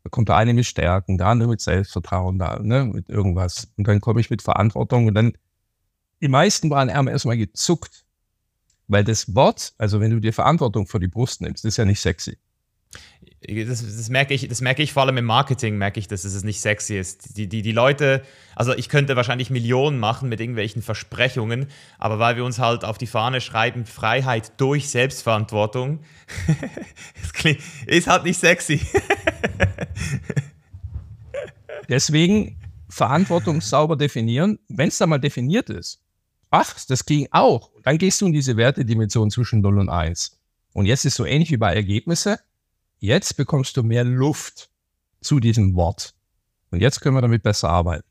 [0.03, 3.71] Da kommt der eine mit Stärken, der andere mit Selbstvertrauen, da, ne, mit irgendwas.
[3.77, 5.37] Und dann komme ich mit Verantwortung und dann
[6.21, 8.03] die meisten waren erstmal gezuckt,
[8.89, 12.01] weil das Wort, also wenn du dir Verantwortung vor die Brust nimmst, ist ja nicht
[12.01, 12.37] sexy.
[13.41, 16.43] Das, das, merke ich, das merke ich vor allem im Marketing, merke ich, dass es
[16.43, 17.37] nicht sexy ist.
[17.37, 18.23] Die, die, die Leute,
[18.55, 21.67] also ich könnte wahrscheinlich Millionen machen mit irgendwelchen Versprechungen,
[21.99, 25.99] aber weil wir uns halt auf die Fahne schreiben, Freiheit durch Selbstverantwortung,
[27.85, 28.81] ist halt nicht sexy.
[31.89, 32.59] Deswegen
[32.89, 36.01] Verantwortung sauber definieren, wenn es da mal definiert ist
[36.49, 37.71] ach, das ging auch.
[37.83, 40.37] Dann gehst du in diese Wertedimension zwischen 0 und 1.
[40.73, 42.39] Und jetzt ist so ähnlich wie bei Ergebnisse.
[42.99, 44.69] Jetzt bekommst du mehr Luft
[45.21, 46.13] zu diesem Wort.
[46.71, 48.03] Und jetzt können wir damit besser arbeiten.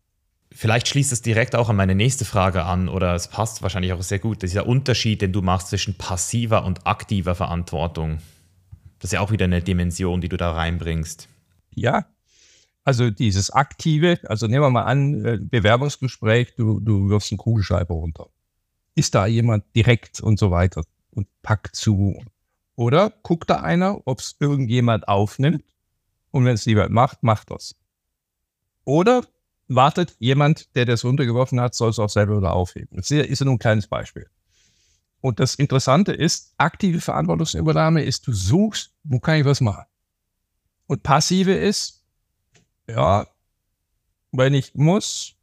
[0.52, 4.02] Vielleicht schließt es direkt auch an meine nächste Frage an oder es passt wahrscheinlich auch
[4.02, 4.42] sehr gut.
[4.42, 8.18] Dieser Unterschied, den du machst zwischen passiver und aktiver Verantwortung.
[8.98, 11.28] Das ist ja auch wieder eine Dimension, die du da reinbringst.
[11.74, 12.06] Ja,
[12.84, 17.92] also dieses aktive, also nehmen wir mal an, äh, Bewerbungsgespräch, du, du wirfst einen Kugelschreiber
[17.92, 18.28] runter.
[18.94, 22.22] Ist da jemand direkt und so weiter und packt zu?
[22.76, 25.64] Oder guckt da einer, ob es irgendjemand aufnimmt
[26.30, 27.74] und wenn es jemand macht, macht das.
[28.84, 29.26] Oder
[29.68, 32.96] wartet jemand, der das runtergeworfen hat, soll es auch selber wieder aufheben.
[32.96, 34.28] Das ist ja nur ein kleines Beispiel.
[35.20, 39.86] Und das Interessante ist, aktive Verantwortungsübernahme ist, du suchst, wo kann ich was machen?
[40.86, 42.04] Und passive ist,
[42.86, 43.26] ja,
[44.30, 45.34] wenn ich muss,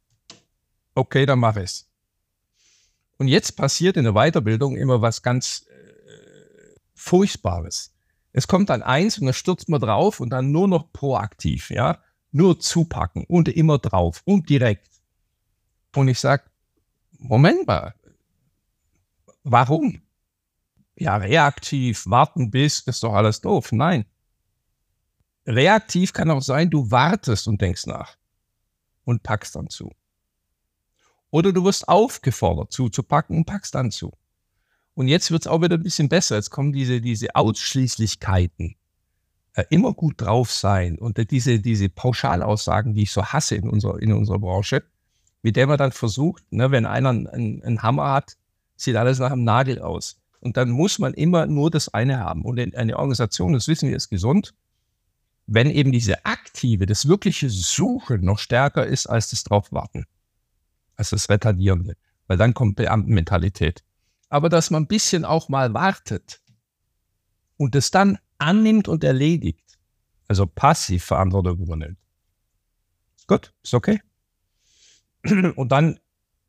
[0.94, 1.90] okay, dann mache ich es.
[3.18, 5.66] Und jetzt passiert in der Weiterbildung immer was ganz
[6.94, 7.94] Furchtbares.
[8.32, 11.98] Es kommt dann eins und dann stürzt man drauf und dann nur noch proaktiv, ja,
[12.32, 14.88] nur zupacken und immer drauf und direkt.
[15.94, 16.44] Und ich sage,
[17.18, 17.94] Moment mal,
[19.44, 20.02] warum?
[20.96, 23.72] Ja, reaktiv, warten bis, ist doch alles doof.
[23.72, 24.04] Nein,
[25.46, 28.16] Reaktiv kann auch sein, du wartest und denkst nach
[29.04, 29.92] und packst dann zu.
[31.30, 34.12] Oder du wirst aufgefordert zuzupacken und packst dann zu.
[34.94, 36.36] Und jetzt wird es auch wieder ein bisschen besser.
[36.36, 38.76] Jetzt kommen diese, diese Ausschließlichkeiten.
[39.54, 44.02] Äh, immer gut drauf sein und diese, diese Pauschalaussagen, die ich so hasse in unserer,
[44.02, 44.82] in unserer Branche,
[45.42, 48.36] mit der man dann versucht, ne, wenn einer einen, einen Hammer hat,
[48.76, 50.16] sieht alles nach einem Nagel aus.
[50.40, 52.42] Und dann muss man immer nur das eine haben.
[52.42, 54.54] Und eine Organisation, das wissen wir, ist gesund,
[55.46, 60.06] wenn eben diese aktive, das wirkliche Suchen noch stärker ist als das Draufwarten,
[60.96, 63.84] als das Retardierende, weil dann kommt Beamtenmentalität.
[64.34, 66.42] Aber dass man ein bisschen auch mal wartet
[67.56, 69.78] und es dann annimmt und erledigt,
[70.26, 71.98] also passiv Verantwortung übernimmt.
[73.28, 74.00] Gut, ist okay.
[75.54, 76.00] Und dann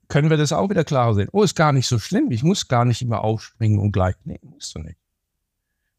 [0.07, 1.29] können wir das auch wieder klarer sehen.
[1.31, 2.31] Oh, ist gar nicht so schlimm.
[2.31, 4.15] Ich muss gar nicht immer aufspringen und gleich.
[4.23, 4.97] Nee, musst du nicht.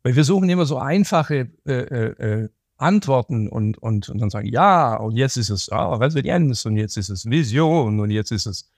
[0.02, 4.48] Weil wir suchen immer so einfache äh, äh, äh antworten und, und, und dann sagen,
[4.48, 8.46] ja, und jetzt ist es ah, Resilienz und jetzt ist es Vision und jetzt ist
[8.46, 8.72] es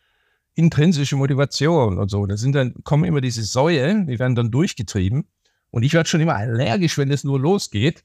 [0.59, 2.27] intrinsische Motivation und so.
[2.27, 5.29] Da sind dann, kommen immer diese Säue, die werden dann durchgetrieben.
[5.71, 8.05] Und ich werde schon immer allergisch, wenn es nur losgeht,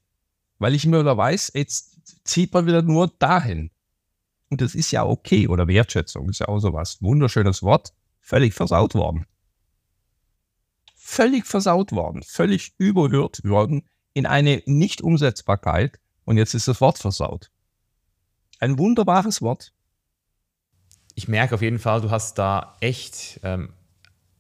[0.60, 3.72] weil ich immer wieder weiß, jetzt zieht man wieder nur dahin.
[4.50, 5.48] Und das ist ja okay.
[5.48, 7.02] Oder Wertschätzung ist ja auch sowas.
[7.02, 9.26] Wunderschönes Wort, völlig versaut worden.
[10.96, 13.84] völlig versaut worden, völlig überhört worden
[14.14, 17.52] in eine Nicht-Umsetzbarkeit und jetzt ist das Wort versaut.
[18.60, 19.74] Ein wunderbares Wort.
[21.16, 23.74] Ich merke auf jeden Fall, du hast da echt ähm,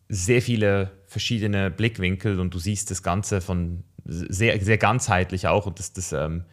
[0.09, 5.79] sehr viele verschiedene Blickwinkel und du siehst das Ganze von sehr, sehr ganzheitlich auch und
[5.79, 6.45] das, das, ähm,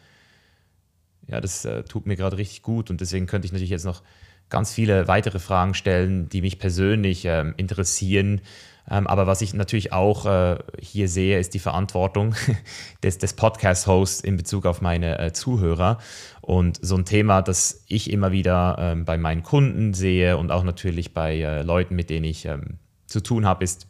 [1.27, 4.03] ja, das äh, tut mir gerade richtig gut und deswegen könnte ich natürlich jetzt noch
[4.49, 8.41] ganz viele weitere Fragen stellen, die mich persönlich ähm, interessieren.
[8.89, 12.35] Ähm, aber was ich natürlich auch äh, hier sehe, ist die Verantwortung
[13.03, 15.99] des, des Podcast-Hosts in Bezug auf meine äh, Zuhörer.
[16.41, 20.63] Und so ein Thema, das ich immer wieder ähm, bei meinen Kunden sehe und auch
[20.63, 23.87] natürlich bei äh, Leuten, mit denen ich ähm, zu tun habe, ist,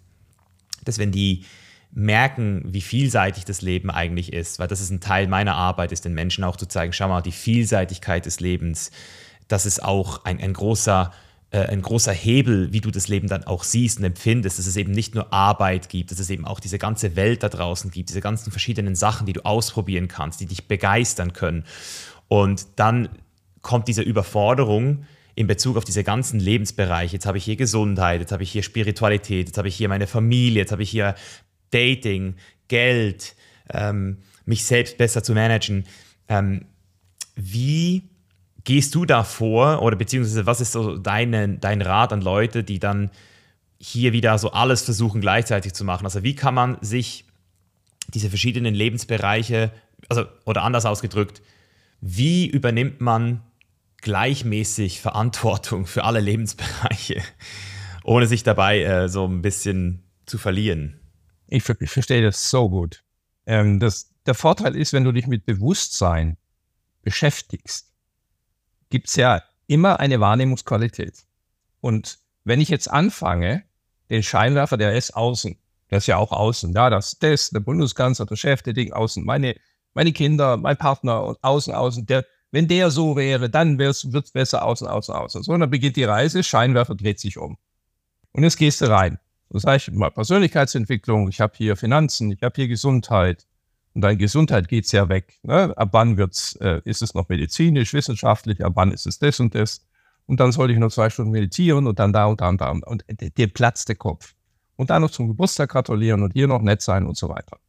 [0.83, 1.45] dass wenn die
[1.91, 6.05] merken, wie vielseitig das Leben eigentlich ist, weil das ist ein Teil meiner Arbeit, ist
[6.05, 8.91] den Menschen auch zu zeigen, schau mal, die Vielseitigkeit des Lebens,
[9.47, 11.11] das ist auch ein, ein großer
[11.57, 14.91] ein großer Hebel, wie du das Leben dann auch siehst und empfindest, dass es eben
[14.91, 18.21] nicht nur Arbeit gibt, dass es eben auch diese ganze Welt da draußen gibt, diese
[18.21, 21.65] ganzen verschiedenen Sachen, die du ausprobieren kannst, die dich begeistern können.
[22.29, 23.09] Und dann
[23.61, 27.13] kommt diese Überforderung in Bezug auf diese ganzen Lebensbereiche.
[27.13, 30.07] Jetzt habe ich hier Gesundheit, jetzt habe ich hier Spiritualität, jetzt habe ich hier meine
[30.07, 31.15] Familie, jetzt habe ich hier
[31.71, 32.35] Dating,
[32.67, 33.35] Geld,
[33.73, 35.85] ähm, mich selbst besser zu managen.
[36.27, 36.65] Ähm,
[37.35, 38.10] wie
[38.63, 42.79] gehst du da vor oder beziehungsweise was ist so deine, dein Rat an Leute, die
[42.79, 43.09] dann
[43.79, 46.05] hier wieder so alles versuchen gleichzeitig zu machen?
[46.05, 47.25] Also wie kann man sich
[48.13, 49.71] diese verschiedenen Lebensbereiche,
[50.09, 51.41] also oder anders ausgedrückt,
[52.01, 53.41] wie übernimmt man
[54.01, 57.21] gleichmäßig Verantwortung für alle Lebensbereiche,
[58.03, 60.99] ohne sich dabei äh, so ein bisschen zu verlieren?
[61.47, 63.03] Ich, ich verstehe das so gut.
[63.45, 66.37] Ähm, das, der Vorteil ist, wenn du dich mit Bewusstsein
[67.03, 67.90] beschäftigst,
[68.91, 71.23] gibt es ja immer eine Wahrnehmungsqualität.
[71.79, 73.63] Und wenn ich jetzt anfange,
[74.09, 75.57] den Scheinwerfer, der ist außen,
[75.89, 79.23] der ist ja auch außen, ja, das, das, der Bundeskanzler, der Chef, der Ding außen,
[79.25, 79.55] meine,
[79.93, 84.63] meine Kinder, mein Partner, außen, außen, der, wenn der so wäre, dann wird es besser
[84.63, 85.43] außen, außen, außen.
[85.43, 87.57] So, und dann beginnt die Reise, Scheinwerfer dreht sich um.
[88.33, 89.19] Und jetzt gehst du rein.
[89.49, 93.45] Das heißt, mal Persönlichkeitsentwicklung, ich habe hier Finanzen, ich habe hier Gesundheit.
[93.93, 95.39] Und deine Gesundheit geht ja weg.
[95.43, 95.75] Ne?
[95.77, 99.53] Ab wann wird's, äh, ist es noch medizinisch, wissenschaftlich, ab wann ist es das und
[99.53, 99.85] das.
[100.27, 102.69] Und dann sollte ich noch zwei Stunden meditieren und dann da und da und da.
[102.69, 103.03] Und
[103.37, 104.33] dir platzt der Kopf.
[104.77, 107.59] Und dann noch zum Geburtstag gratulieren und hier noch nett sein und so weiter.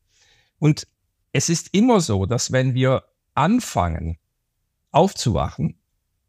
[0.59, 0.87] Und
[1.33, 3.05] es ist immer so, dass wenn wir
[3.35, 4.19] anfangen
[4.93, 5.79] aufzuwachen,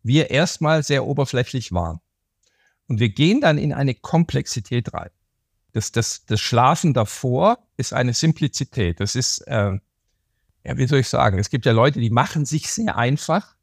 [0.01, 1.99] wir erstmal sehr oberflächlich waren.
[2.87, 5.09] Und wir gehen dann in eine Komplexität rein
[5.73, 8.99] das, das, das Schlafen davor ist eine Simplizität.
[8.99, 9.73] Das ist, äh,
[10.63, 13.55] ja, wie soll ich sagen, es gibt ja Leute, die machen sich sehr einfach.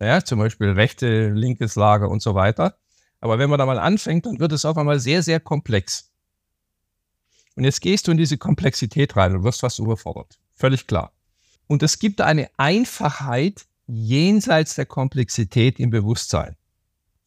[0.00, 2.76] Ja, zum Beispiel rechte, linkes Lager und so weiter.
[3.20, 6.12] Aber wenn man da mal anfängt, dann wird es auf einmal sehr, sehr komplex.
[7.54, 10.38] Und jetzt gehst du in diese Komplexität rein und wirst fast überfordert.
[10.54, 11.12] Völlig klar.
[11.68, 16.56] Und es gibt eine Einfachheit jenseits der Komplexität im Bewusstsein.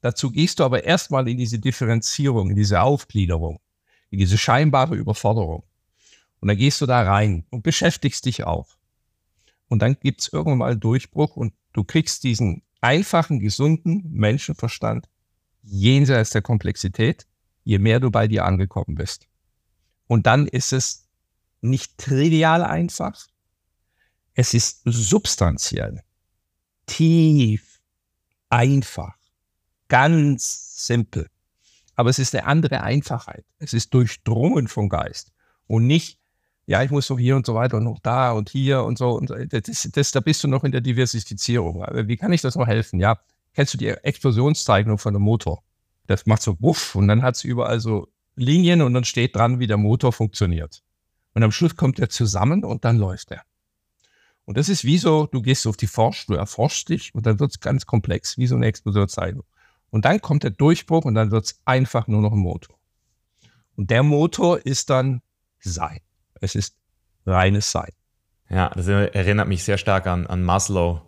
[0.01, 3.59] Dazu gehst du aber erstmal in diese Differenzierung, in diese Aufgliederung
[4.17, 5.63] diese scheinbare Überforderung.
[6.39, 8.77] Und dann gehst du da rein und beschäftigst dich auch.
[9.67, 15.07] Und dann gibt es irgendwann mal einen Durchbruch und du kriegst diesen einfachen, gesunden Menschenverstand
[15.61, 17.27] jenseits der Komplexität,
[17.63, 19.27] je mehr du bei dir angekommen bist.
[20.07, 21.07] Und dann ist es
[21.61, 23.27] nicht trivial einfach,
[24.33, 26.01] es ist substanziell,
[26.85, 27.81] tief,
[28.49, 29.17] einfach,
[29.89, 31.29] ganz simpel
[31.99, 33.43] aber es ist eine andere Einfachheit.
[33.57, 35.33] Es ist durchdrungen vom Geist
[35.67, 36.17] und nicht,
[36.65, 39.09] ja, ich muss noch hier und so weiter und noch da und hier und so.
[39.09, 41.83] Und das, das, da bist du noch in der Diversifizierung.
[42.07, 43.01] Wie kann ich das noch helfen?
[43.01, 43.19] Ja,
[43.53, 45.61] kennst du die Explosionszeichnung von einem Motor?
[46.07, 49.59] Das macht so wuff und dann hat es überall so Linien und dann steht dran,
[49.59, 50.81] wie der Motor funktioniert.
[51.33, 53.41] Und am Schluss kommt er zusammen und dann läuft er.
[54.45, 57.41] Und das ist wie so, du gehst auf die Forsch, du erforschst dich und dann
[57.41, 59.43] wird es ganz komplex, wie so eine Explosionszeichnung.
[59.91, 62.77] Und dann kommt der Durchbruch und dann wird es einfach nur noch ein Motor.
[63.75, 65.21] Und der Motor ist dann
[65.59, 65.99] Sein.
[66.41, 66.75] Es ist
[67.25, 67.91] reines Sein.
[68.49, 71.01] Ja, das erinnert mich sehr stark an, an Maslow.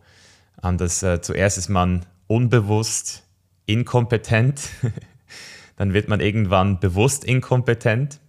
[0.57, 3.23] An das, äh, zuerst ist man unbewusst
[3.65, 4.69] inkompetent,
[5.75, 8.19] dann wird man irgendwann bewusst inkompetent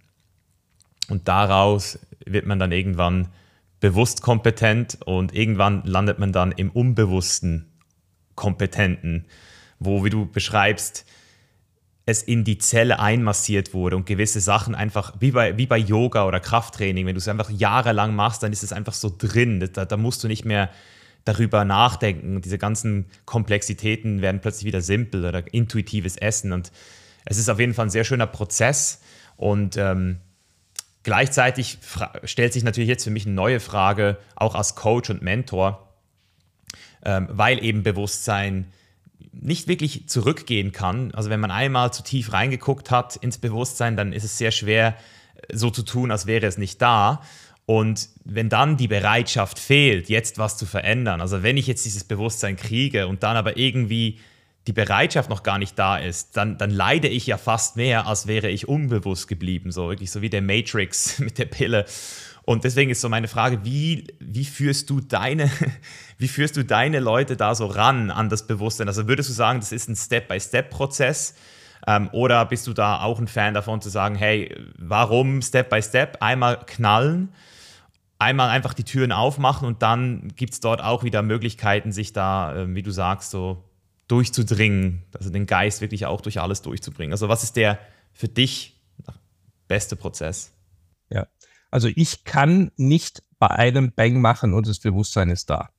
[1.09, 3.27] und daraus wird man dann irgendwann
[3.79, 7.71] bewusst kompetent und irgendwann landet man dann im unbewussten
[8.35, 9.25] Kompetenten
[9.85, 11.05] wo, wie du beschreibst,
[12.05, 16.25] es in die Zelle einmassiert wurde und gewisse Sachen einfach, wie bei, wie bei Yoga
[16.27, 19.69] oder Krafttraining, wenn du es einfach jahrelang machst, dann ist es einfach so drin.
[19.73, 20.69] Da, da musst du nicht mehr
[21.23, 22.41] darüber nachdenken.
[22.41, 26.51] Diese ganzen Komplexitäten werden plötzlich wieder simpel oder intuitives Essen.
[26.51, 26.73] Und
[27.23, 29.01] es ist auf jeden Fall ein sehr schöner Prozess.
[29.37, 30.17] Und ähm,
[31.03, 31.77] gleichzeitig
[32.25, 35.93] stellt sich natürlich jetzt für mich eine neue Frage, auch als Coach und Mentor,
[37.05, 38.73] ähm, weil eben Bewusstsein
[39.33, 41.11] nicht wirklich zurückgehen kann.
[41.13, 44.95] Also wenn man einmal zu tief reingeguckt hat ins Bewusstsein, dann ist es sehr schwer,
[45.51, 47.21] so zu tun, als wäre es nicht da.
[47.65, 52.03] Und wenn dann die Bereitschaft fehlt, jetzt was zu verändern, also wenn ich jetzt dieses
[52.03, 54.19] Bewusstsein kriege und dann aber irgendwie
[54.67, 58.27] die Bereitschaft noch gar nicht da ist, dann, dann leide ich ja fast mehr, als
[58.27, 59.71] wäre ich unbewusst geblieben.
[59.71, 61.85] So wirklich so wie der Matrix mit der Pille.
[62.45, 65.49] Und deswegen ist so meine Frage, wie, wie, führst du deine,
[66.17, 68.87] wie führst du deine Leute da so ran an das Bewusstsein?
[68.87, 71.35] Also würdest du sagen, das ist ein Step-by-Step-Prozess?
[71.87, 76.17] Ähm, oder bist du da auch ein Fan davon zu sagen, hey, warum Step-by-Step?
[76.21, 77.29] Einmal knallen,
[78.19, 82.55] einmal einfach die Türen aufmachen und dann gibt es dort auch wieder Möglichkeiten, sich da,
[82.55, 83.63] äh, wie du sagst, so
[84.09, 87.13] durchzudringen, also den Geist wirklich auch durch alles durchzubringen.
[87.13, 87.79] Also was ist der
[88.11, 88.79] für dich
[89.67, 90.53] beste Prozess?
[91.73, 95.69] Also ich kann nicht bei einem Bang machen und das Bewusstsein ist da.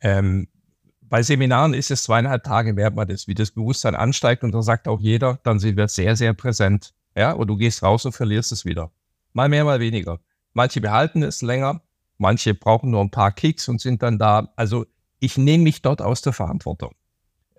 [0.00, 0.46] Ähm,
[1.00, 4.62] bei Seminaren ist es zweieinhalb Tage, merkt man das, wie das Bewusstsein ansteigt und da
[4.62, 6.94] sagt auch jeder, dann sind wir sehr, sehr präsent.
[7.16, 8.92] Ja, und du gehst raus und verlierst es wieder.
[9.32, 10.20] Mal mehr, mal weniger.
[10.52, 11.82] Manche behalten es länger,
[12.18, 14.52] manche brauchen nur ein paar Kicks und sind dann da.
[14.54, 14.86] Also
[15.18, 16.94] ich nehme mich dort aus der Verantwortung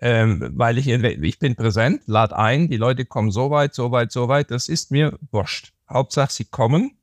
[0.00, 4.10] ähm, weil ich, ich bin präsent, lade ein, die Leute kommen so weit, so weit,
[4.10, 5.72] so weit, das ist mir wurscht.
[5.88, 6.98] Hauptsache, sie kommen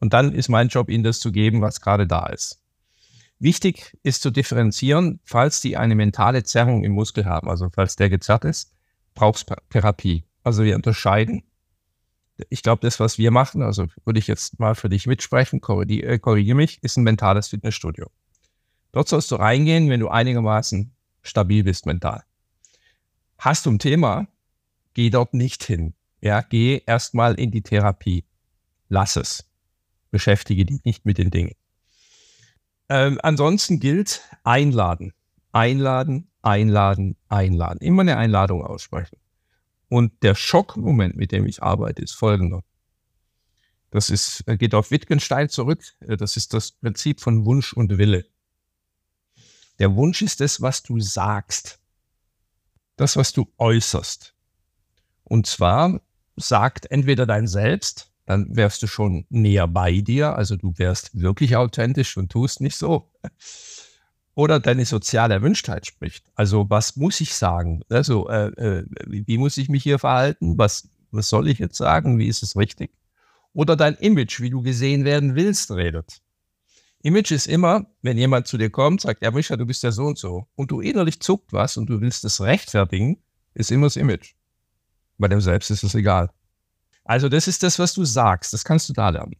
[0.00, 2.60] und dann ist mein Job, ihnen das zu geben, was gerade da ist.
[3.38, 8.10] Wichtig ist zu differenzieren, falls die eine mentale Zerrung im Muskel haben, also falls der
[8.10, 8.72] gezerrt ist,
[9.14, 10.24] brauchst Therapie.
[10.42, 11.42] Also wir unterscheiden.
[12.48, 16.14] Ich glaube, das, was wir machen, also würde ich jetzt mal für dich mitsprechen, korrigiere,
[16.14, 18.10] äh, korrigiere mich, ist ein mentales Fitnessstudio.
[18.92, 20.92] Dort sollst du reingehen, wenn du einigermaßen
[21.22, 22.24] stabil bist mental.
[23.38, 24.26] Hast du ein Thema,
[24.94, 25.94] geh dort nicht hin.
[26.20, 28.24] Ja, geh erstmal in die Therapie.
[28.88, 29.49] Lass es.
[30.10, 31.54] Beschäftige dich nicht mit den Dingen.
[32.88, 35.12] Ähm, ansonsten gilt einladen.
[35.52, 37.80] Einladen, einladen, einladen.
[37.80, 39.16] Immer eine Einladung aussprechen.
[39.88, 42.62] Und der Schockmoment, mit dem ich arbeite, ist folgender.
[43.90, 45.82] Das ist, geht auf Wittgenstein zurück.
[46.00, 48.24] Das ist das Prinzip von Wunsch und Wille.
[49.80, 51.80] Der Wunsch ist das, was du sagst.
[52.96, 54.34] Das, was du äußerst.
[55.24, 56.00] Und zwar
[56.36, 61.56] sagt entweder dein Selbst, dann wärst du schon näher bei dir, also du wärst wirklich
[61.56, 63.10] authentisch und tust nicht so.
[64.36, 66.30] Oder deine soziale Erwünschtheit spricht.
[66.36, 67.82] Also was muss ich sagen?
[67.88, 70.56] Also äh, äh, wie muss ich mich hier verhalten?
[70.56, 72.20] Was, was soll ich jetzt sagen?
[72.20, 72.92] Wie ist es richtig?
[73.52, 76.22] Oder dein Image, wie du gesehen werden willst, redet.
[77.02, 80.04] Image ist immer, wenn jemand zu dir kommt, sagt, ja, Micha, du bist ja so
[80.04, 83.20] und so, und du innerlich zuckt was und du willst es rechtfertigen,
[83.54, 84.34] ist immer das Image.
[85.18, 86.30] Bei dem Selbst ist es egal.
[87.04, 88.52] Also das ist das, was du sagst.
[88.52, 89.36] Das kannst du da lernen.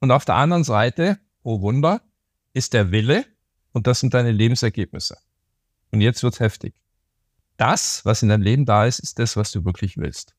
[0.00, 2.02] Und auf der anderen Seite, oh Wunder,
[2.52, 3.24] ist der Wille
[3.72, 5.16] und das sind deine Lebensergebnisse.
[5.90, 6.74] Und jetzt wird's heftig.
[7.56, 10.34] Das, was in deinem Leben da ist, ist das, was du wirklich willst.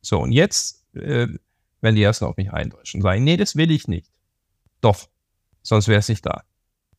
[0.00, 1.28] So, und jetzt äh,
[1.80, 4.10] werden die ersten auf mich eindreschen und sagen, nee, das will ich nicht.
[4.80, 5.08] Doch,
[5.62, 6.42] sonst wäre es nicht da.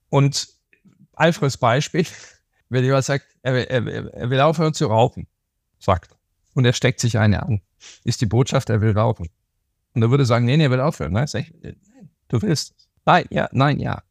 [0.10, 0.50] Und
[1.14, 2.06] Alfreds Beispiel,
[2.70, 5.28] wenn jemand sagt, er, er, er will aufhören zu rauchen,
[5.80, 6.21] sagt er.
[6.54, 7.62] Und er steckt sich eine an.
[8.04, 9.30] Ist die Botschaft, er will rauchen.
[9.93, 11.14] Und er würde sagen, nee, nee, er will aufhören.
[11.14, 12.89] Nein, nein, du willst es.
[13.06, 14.04] Nein, ja, nein, ja.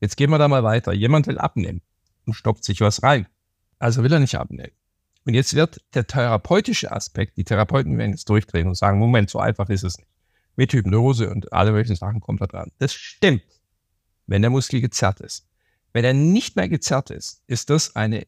[0.00, 0.92] Jetzt gehen wir da mal weiter.
[0.92, 1.82] Jemand will abnehmen
[2.26, 3.26] und stoppt sich was rein.
[3.78, 4.72] Also will er nicht abnehmen.
[5.26, 9.38] Und jetzt wird der therapeutische Aspekt, die Therapeuten werden jetzt durchdrehen und sagen, Moment, so
[9.38, 10.08] einfach ist es nicht.
[10.56, 12.70] Mit Hypnose und alle möglichen Sachen kommt da dran.
[12.78, 13.42] Das stimmt
[14.30, 15.44] wenn der Muskel gezerrt ist.
[15.92, 18.26] Wenn er nicht mehr gezerrt ist, ist das eine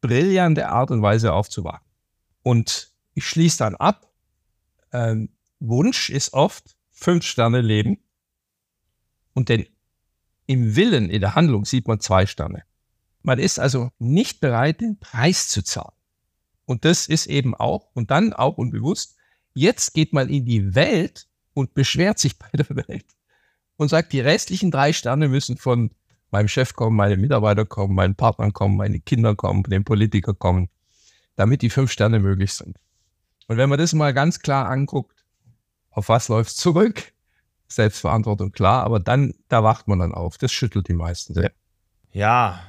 [0.00, 1.86] brillante Art und Weise aufzuwachen.
[2.48, 4.10] Und ich schließe dann ab.
[4.90, 5.28] Ähm,
[5.60, 7.98] Wunsch ist oft fünf Sterne Leben.
[9.34, 9.66] Und denn
[10.46, 12.62] im Willen, in der Handlung sieht man zwei Sterne.
[13.20, 15.92] Man ist also nicht bereit, den Preis zu zahlen.
[16.64, 19.18] Und das ist eben auch, und dann auch unbewusst,
[19.52, 23.14] jetzt geht man in die Welt und beschwert sich bei der Welt
[23.76, 25.90] und sagt, die restlichen drei Sterne müssen von
[26.30, 30.70] meinem Chef kommen, meine Mitarbeiter kommen, meinen Partnern kommen, meine Kinder kommen, den Politiker kommen,
[31.38, 32.80] damit die fünf Sterne möglich sind.
[33.46, 35.24] Und wenn man das mal ganz klar anguckt,
[35.90, 37.12] auf was läuft zurück?
[37.68, 40.36] Selbstverantwortung, klar, aber dann, da wacht man dann auf.
[40.36, 41.52] Das schüttelt die meisten sehr.
[42.12, 42.60] Ja,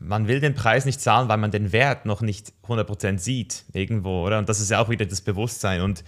[0.00, 4.26] man will den Preis nicht zahlen, weil man den Wert noch nicht 100% sieht irgendwo,
[4.26, 4.38] oder?
[4.38, 5.80] Und das ist ja auch wieder das Bewusstsein.
[5.80, 6.02] Und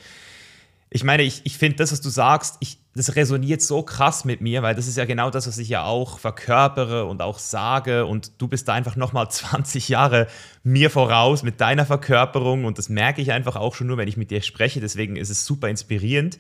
[0.91, 4.40] ich meine, ich, ich finde das, was du sagst, ich, das resoniert so krass mit
[4.40, 8.05] mir, weil das ist ja genau das, was ich ja auch verkörpere und auch sage.
[8.07, 10.26] Und du bist da einfach nochmal 20 Jahre
[10.64, 12.64] mir voraus mit deiner Verkörperung.
[12.64, 14.80] Und das merke ich einfach auch schon nur, wenn ich mit dir spreche.
[14.80, 16.38] Deswegen ist es super inspirierend.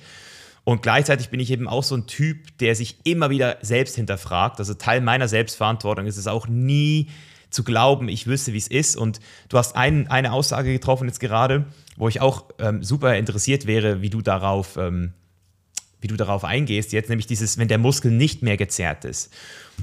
[0.64, 4.58] Und gleichzeitig bin ich eben auch so ein Typ, der sich immer wieder selbst hinterfragt.
[4.58, 7.08] Also Teil meiner Selbstverantwortung ist es auch nie
[7.50, 8.96] zu glauben, ich wüsste, wie es ist.
[8.96, 13.66] Und du hast ein, eine Aussage getroffen jetzt gerade, wo ich auch ähm, super interessiert
[13.66, 15.14] wäre, wie du darauf, ähm,
[16.00, 16.92] wie du darauf eingehst.
[16.92, 19.32] Jetzt nämlich dieses, wenn der Muskel nicht mehr gezerrt ist.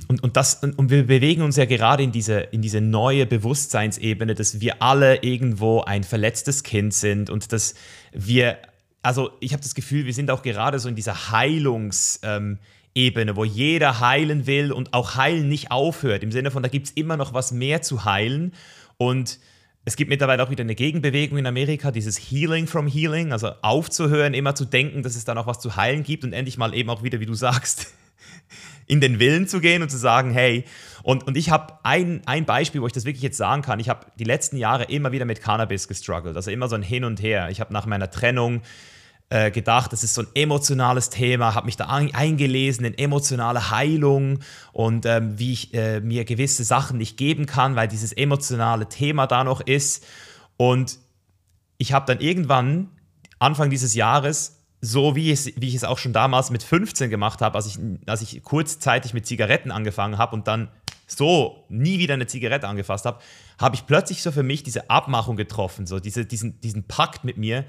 [0.08, 4.36] Und, und, das, und wir bewegen uns ja gerade in diese, in diese neue Bewusstseinsebene,
[4.36, 7.76] dass wir alle irgendwo ein verletztes Kind sind und dass
[8.14, 8.58] wir
[9.06, 12.58] also ich habe das Gefühl, wir sind auch gerade so in dieser Heilungsebene,
[12.96, 16.24] ähm, wo jeder heilen will und auch heilen nicht aufhört.
[16.24, 18.54] Im Sinne von, da gibt es immer noch was mehr zu heilen.
[18.98, 19.38] Und
[19.86, 24.34] es gibt mittlerweile auch wieder eine Gegenbewegung in Amerika, dieses Healing from Healing, also aufzuhören,
[24.34, 26.90] immer zu denken, dass es da noch was zu heilen gibt und endlich mal eben
[26.90, 27.94] auch wieder, wie du sagst,
[28.88, 30.66] in den Willen zu gehen und zu sagen, hey,
[31.04, 33.80] und, und ich habe ein, ein Beispiel, wo ich das wirklich jetzt sagen kann.
[33.80, 37.04] Ich habe die letzten Jahre immer wieder mit Cannabis gestruggelt, also immer so ein Hin
[37.04, 37.50] und Her.
[37.52, 38.64] Ich habe nach meiner Trennung
[39.30, 44.40] äh, gedacht, das ist so ein emotionales Thema, habe mich da eingelesen in emotionale Heilung
[44.72, 49.26] und ähm, wie ich äh, mir gewisse Sachen nicht geben kann, weil dieses emotionale Thema
[49.26, 50.06] da noch ist.
[50.58, 51.00] Und
[51.78, 52.90] ich habe dann irgendwann,
[53.40, 57.42] Anfang dieses Jahres, so wie, es, wie ich es auch schon damals mit 15 gemacht
[57.42, 60.70] habe, als ich, als ich kurzzeitig mit Zigaretten angefangen habe und dann
[61.08, 63.20] so nie wieder eine Zigarette angefasst habe,
[63.60, 67.38] habe ich plötzlich so für mich diese Abmachung getroffen, so diese, diesen, diesen Pakt mit
[67.38, 67.66] mir,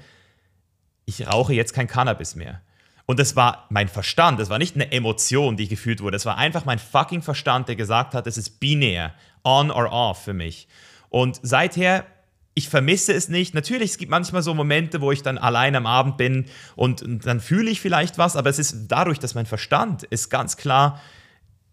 [1.19, 2.61] ich rauche jetzt kein Cannabis mehr.
[3.05, 6.37] Und das war mein Verstand, das war nicht eine Emotion, die gefühlt wurde, das war
[6.37, 9.13] einfach mein fucking Verstand, der gesagt hat, es ist binär,
[9.45, 10.67] on or off für mich.
[11.09, 12.05] Und seither,
[12.53, 13.53] ich vermisse es nicht.
[13.53, 17.25] Natürlich, es gibt manchmal so Momente, wo ich dann allein am Abend bin und, und
[17.25, 20.99] dann fühle ich vielleicht was, aber es ist dadurch, dass mein Verstand es ganz klar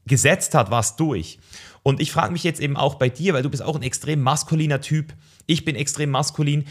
[0.06, 1.38] gesetzt hat, was durch.
[1.82, 4.20] Und ich frage mich jetzt eben auch bei dir, weil du bist auch ein extrem
[4.22, 5.14] maskuliner Typ,
[5.46, 6.66] ich bin extrem maskulin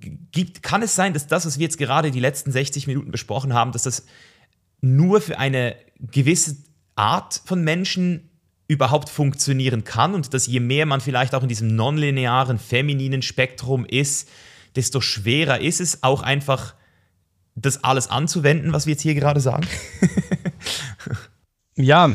[0.00, 3.54] gibt, kann es sein, dass das, was wir jetzt gerade die letzten 60 Minuten besprochen
[3.54, 4.06] haben, dass das
[4.80, 6.56] nur für eine gewisse
[6.96, 8.30] Art von Menschen
[8.68, 13.84] überhaupt funktionieren kann und dass je mehr man vielleicht auch in diesem nonlinearen femininen Spektrum
[13.84, 14.28] ist,
[14.74, 16.74] desto schwerer ist es auch einfach
[17.54, 19.66] das alles anzuwenden, was wir jetzt hier gerade sagen?
[21.76, 22.12] ja,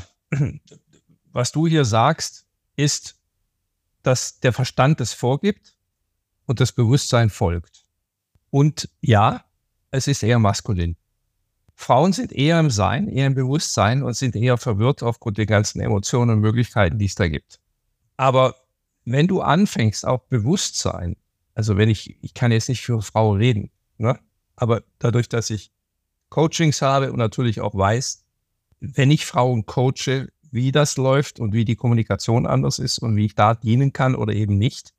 [1.32, 3.16] was du hier sagst, ist,
[4.04, 5.76] dass der Verstand es vorgibt
[6.50, 7.84] und das Bewusstsein folgt.
[8.50, 9.46] Und ja,
[9.92, 10.96] es ist eher maskulin.
[11.76, 15.80] Frauen sind eher im Sein, eher im Bewusstsein und sind eher verwirrt aufgrund der ganzen
[15.80, 17.60] Emotionen und Möglichkeiten, die es da gibt.
[18.18, 18.56] Aber
[19.06, 21.18] wenn du anfängst, auch Bewusstsein,
[21.54, 23.70] also wenn ich, ich kann jetzt nicht für Frauen reden,
[24.00, 24.20] ne?
[24.56, 25.72] aber dadurch, dass ich
[26.30, 28.26] Coachings habe und natürlich auch weiß,
[28.80, 33.28] wenn ich Frauen coache, wie das läuft und wie die Kommunikation anders ist und wie
[33.28, 34.96] ich da dienen kann oder eben nicht,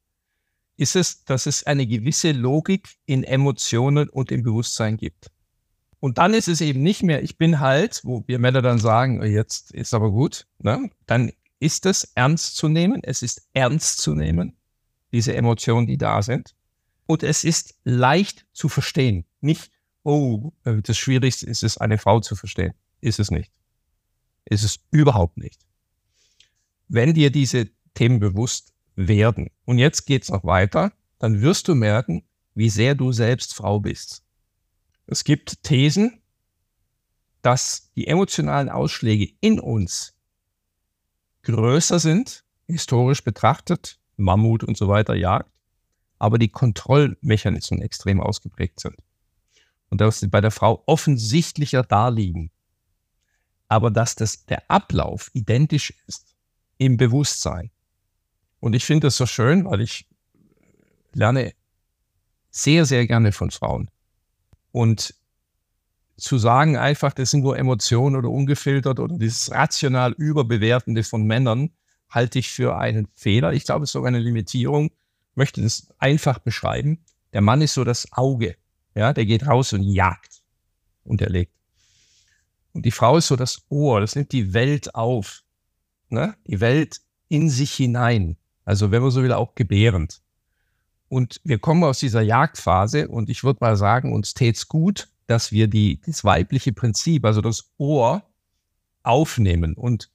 [0.80, 5.30] ist es, dass es eine gewisse Logik in Emotionen und im Bewusstsein gibt.
[6.00, 9.20] Und dann ist es eben nicht mehr, ich bin halt, wo wir Männer dann sagen,
[9.20, 10.88] oh, jetzt ist aber gut, ne?
[11.04, 14.56] dann ist es ernst zu nehmen, es ist ernst zu nehmen,
[15.12, 16.54] diese Emotionen, die da sind.
[17.04, 19.26] Und es ist leicht zu verstehen.
[19.42, 19.70] Nicht,
[20.02, 22.72] oh, das Schwierigste ist es, eine Frau zu verstehen.
[23.02, 23.52] Ist es nicht.
[24.46, 25.60] Ist es überhaupt nicht.
[26.88, 28.72] Wenn dir diese Themen bewusst
[29.08, 29.50] werden.
[29.64, 30.92] Und jetzt geht es noch weiter.
[31.18, 32.24] Dann wirst du merken,
[32.54, 34.24] wie sehr du selbst Frau bist.
[35.06, 36.20] Es gibt Thesen,
[37.42, 40.14] dass die emotionalen Ausschläge in uns
[41.42, 45.50] größer sind, historisch betrachtet, Mammut und so weiter jagt,
[46.18, 48.96] aber die Kontrollmechanismen extrem ausgeprägt sind.
[49.88, 52.52] Und dass sie bei der Frau offensichtlicher da liegen.
[53.68, 56.36] Aber dass das, der Ablauf identisch ist
[56.76, 57.70] im Bewusstsein.
[58.60, 60.06] Und ich finde das so schön, weil ich
[61.12, 61.52] lerne
[62.50, 63.90] sehr, sehr gerne von Frauen.
[64.72, 65.14] Und
[66.16, 71.70] zu sagen einfach, das sind nur Emotionen oder ungefiltert oder dieses rational Überbewertende von Männern,
[72.10, 73.52] halte ich für einen Fehler.
[73.52, 74.86] Ich glaube, es ist sogar eine Limitierung.
[75.30, 77.04] Ich möchte das einfach beschreiben.
[77.32, 78.56] Der Mann ist so das Auge.
[78.94, 80.42] Ja, der geht raus und jagt
[81.04, 81.52] und er legt.
[82.72, 84.00] Und die Frau ist so das Ohr.
[84.00, 85.42] Das nimmt die Welt auf.
[86.08, 86.36] Ne?
[86.46, 88.36] Die Welt in sich hinein.
[88.64, 90.20] Also wenn man so will, auch gebärend.
[91.08, 95.50] Und wir kommen aus dieser Jagdphase und ich würde mal sagen, uns tät's gut, dass
[95.52, 98.22] wir die, das weibliche Prinzip, also das Ohr,
[99.02, 99.74] aufnehmen.
[99.74, 100.10] Und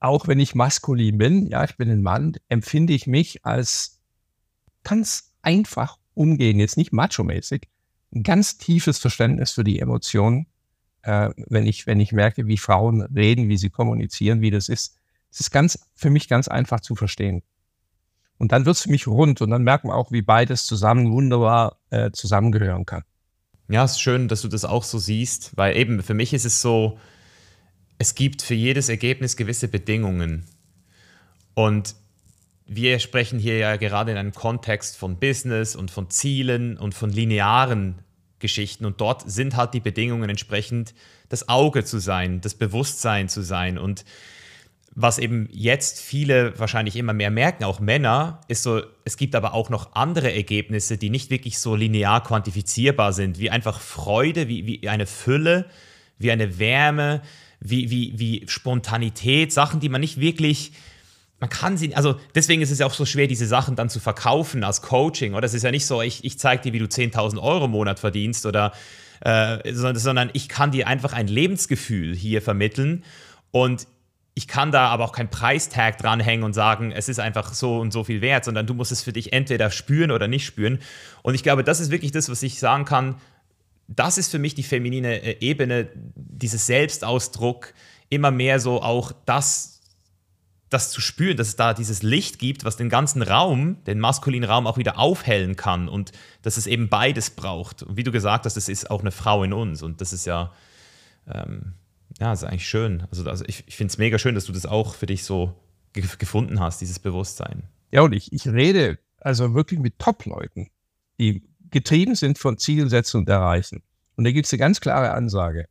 [0.00, 4.00] auch wenn ich maskulin bin, ja, ich bin ein Mann, empfinde ich mich als
[4.84, 7.68] ganz einfach umgehen, jetzt nicht macho-mäßig,
[8.14, 10.46] ein ganz tiefes Verständnis für die Emotionen,
[11.02, 14.97] äh, wenn, ich, wenn ich merke, wie Frauen reden, wie sie kommunizieren, wie das ist.
[15.30, 17.42] Es ist ganz, für mich ganz einfach zu verstehen.
[18.38, 21.10] Und dann wird es für mich rund und dann merkt man auch, wie beides zusammen
[21.10, 23.02] wunderbar äh, zusammengehören kann.
[23.68, 26.46] Ja, es ist schön, dass du das auch so siehst, weil eben für mich ist
[26.46, 26.98] es so,
[27.98, 30.46] es gibt für jedes Ergebnis gewisse Bedingungen.
[31.54, 31.96] Und
[32.64, 37.10] wir sprechen hier ja gerade in einem Kontext von Business und von Zielen und von
[37.10, 37.98] linearen
[38.38, 38.84] Geschichten.
[38.84, 40.94] Und dort sind halt die Bedingungen entsprechend,
[41.28, 43.78] das Auge zu sein, das Bewusstsein zu sein.
[43.78, 44.04] Und
[45.00, 49.54] was eben jetzt viele wahrscheinlich immer mehr merken, auch Männer, ist so, es gibt aber
[49.54, 54.66] auch noch andere Ergebnisse, die nicht wirklich so linear quantifizierbar sind, wie einfach Freude, wie,
[54.66, 55.66] wie eine Fülle,
[56.18, 57.22] wie eine Wärme,
[57.60, 60.72] wie, wie, wie Spontanität, Sachen, die man nicht wirklich,
[61.38, 64.00] man kann sie, also deswegen ist es ja auch so schwer, diese Sachen dann zu
[64.00, 65.46] verkaufen als Coaching, oder?
[65.46, 68.00] Es ist ja nicht so, ich, ich zeige dir, wie du 10.000 Euro im Monat
[68.00, 68.72] verdienst, oder,
[69.20, 73.04] äh, sondern ich kann dir einfach ein Lebensgefühl hier vermitteln
[73.52, 73.86] und
[74.38, 77.92] ich kann da aber auch keinen Preistag dranhängen und sagen, es ist einfach so und
[77.92, 80.78] so viel wert, sondern du musst es für dich entweder spüren oder nicht spüren.
[81.22, 83.16] Und ich glaube, das ist wirklich das, was ich sagen kann.
[83.88, 87.74] Das ist für mich die feminine äh, Ebene, dieses Selbstausdruck,
[88.10, 89.80] immer mehr so auch das,
[90.70, 94.48] das zu spüren, dass es da dieses Licht gibt, was den ganzen Raum, den maskulinen
[94.48, 96.12] Raum auch wieder aufhellen kann und
[96.42, 97.82] dass es eben beides braucht.
[97.82, 100.26] Und wie du gesagt hast, es ist auch eine Frau in uns und das ist
[100.26, 100.52] ja,
[101.26, 101.74] ähm,
[102.20, 103.06] ja, ist eigentlich schön.
[103.10, 105.54] Also, also ich, ich finde es mega schön, dass du das auch für dich so
[105.92, 107.64] ge gefunden hast, dieses Bewusstsein.
[107.92, 110.68] Ja, und ich, ich rede also wirklich mit Top-Leuten,
[111.18, 113.82] die getrieben sind von Zielsetzen und Erreichen.
[114.16, 115.68] Und da gibt es eine ganz klare Ansage.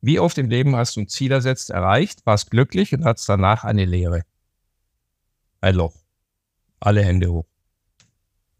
[0.00, 3.64] Wie oft im Leben hast du ein Ziel ersetzt, erreicht, warst glücklich und hast danach
[3.64, 4.22] eine Leere?
[5.60, 5.96] Ein Loch.
[6.78, 7.46] Alle Hände hoch.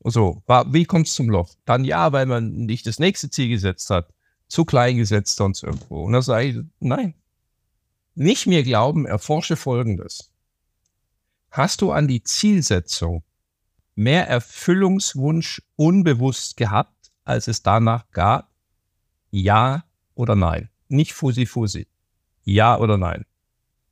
[0.02, 1.54] So, wie kommt es zum Loch?
[1.64, 4.08] Dann ja, weil man nicht das nächste Ziel gesetzt hat
[4.48, 6.04] zu klein gesetzt sonst irgendwo.
[6.04, 7.14] Und da sage ich, nein.
[8.14, 10.30] Nicht mir glauben, erforsche Folgendes.
[11.50, 13.22] Hast du an die Zielsetzung
[13.94, 18.50] mehr Erfüllungswunsch unbewusst gehabt, als es danach gab?
[19.30, 19.84] Ja
[20.14, 20.70] oder nein?
[20.88, 21.86] Nicht Fusi Fusi.
[22.44, 23.24] Ja oder nein?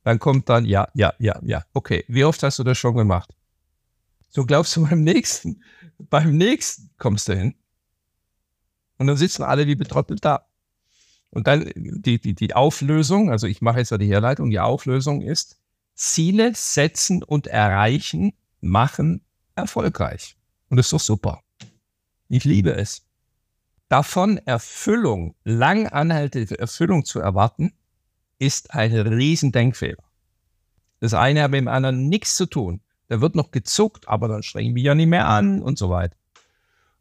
[0.03, 1.65] Dann kommt dann ja, ja, ja, ja.
[1.73, 3.35] Okay, wie oft hast du das schon gemacht?
[4.29, 5.63] So glaubst du beim nächsten,
[5.97, 7.55] beim nächsten kommst du hin.
[8.97, 10.44] Und dann sitzen alle wie betrottelt da.
[11.35, 15.21] Und dann die, die, die Auflösung, also ich mache jetzt ja die Herleitung, die Auflösung
[15.21, 15.59] ist,
[15.93, 18.31] Ziele setzen und erreichen
[18.61, 19.21] machen
[19.53, 20.37] erfolgreich.
[20.69, 21.41] Und das ist doch super.
[22.29, 23.05] Ich liebe es.
[23.89, 27.73] Davon Erfüllung, lang anhaltende Erfüllung zu erwarten,
[28.39, 30.03] ist ein Riesendenkfehler.
[31.01, 32.79] Das eine hat mit dem anderen nichts zu tun.
[33.09, 36.15] Da wird noch gezuckt, aber dann strengen wir ja nicht mehr an und so weiter.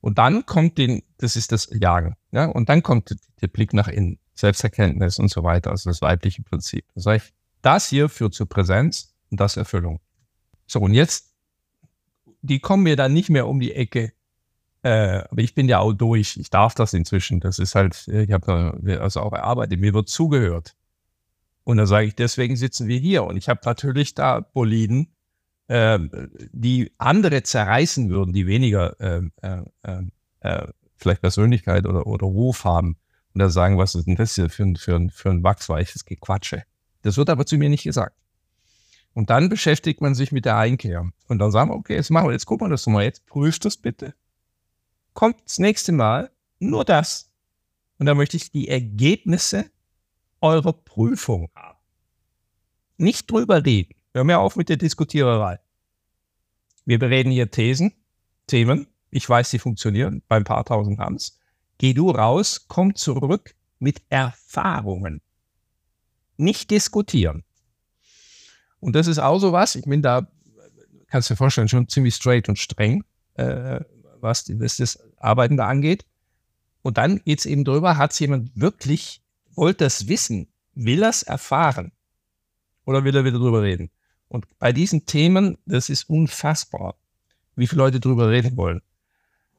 [0.05, 3.89] Und dann kommt den, das ist das Jagen, ja, und dann kommt der Blick nach
[3.89, 6.85] innen, Selbsterkenntnis und so weiter, also das weibliche Prinzip.
[6.95, 7.33] Das heißt,
[7.63, 10.01] das hier führt zur Präsenz und das Erfüllung.
[10.67, 11.33] So, und jetzt,
[12.43, 14.13] die kommen mir dann nicht mehr um die Ecke,
[14.83, 18.31] äh, aber ich bin ja auch durch, ich darf das inzwischen, das ist halt, ich
[18.31, 20.77] habe also auch erarbeitet, mir wird zugehört.
[21.63, 23.25] Und dann sage ich, deswegen sitzen wir hier.
[23.25, 25.15] Und ich habe natürlich da Boliden,
[25.69, 25.99] äh,
[26.53, 32.65] die andere zerreißen würden, die weniger ähm, äh, ähm, äh, vielleicht Persönlichkeit oder, oder Ruf
[32.65, 32.97] haben
[33.35, 36.05] und da sagen, was ist denn das hier für ein, für ein, für ein wachsweiches
[36.05, 36.63] Gequatsche.
[37.03, 38.17] Das wird aber zu mir nicht gesagt.
[39.13, 41.11] Und dann beschäftigt man sich mit der Einkehr.
[41.29, 43.65] Und dann sagen wir, okay, jetzt machen wir, jetzt gucken wir das mal, jetzt prüft
[43.65, 44.15] das bitte.
[45.13, 47.31] Kommt das nächste Mal nur das.
[47.99, 49.71] Und dann möchte ich die Ergebnisse
[50.41, 51.79] eurer Prüfung haben.
[52.97, 53.95] Nicht drüber reden.
[54.17, 55.59] Hör mir auf mit der Diskutiererei.
[56.85, 57.93] Wir bereden hier Thesen,
[58.47, 58.87] Themen.
[59.11, 61.41] Ich weiß, sie funktionieren beim paar tausend Hans.
[61.79, 65.21] Geh du raus, komm zurück mit Erfahrungen.
[66.37, 67.43] Nicht diskutieren.
[68.79, 70.29] Und das ist auch so was, ich bin da,
[71.09, 73.03] kannst du dir vorstellen, schon ziemlich straight und streng,
[73.35, 73.81] äh,
[74.21, 76.07] was, was das Arbeiten da angeht.
[76.83, 79.23] Und dann geht es eben drüber, hat es jemand wirklich,
[79.57, 81.91] wollte das wissen, will er es erfahren?
[82.85, 83.91] Oder will er wieder drüber reden?
[84.29, 86.97] Und bei diesen Themen, das ist unfassbar,
[87.57, 88.83] wie viele Leute drüber reden wollen.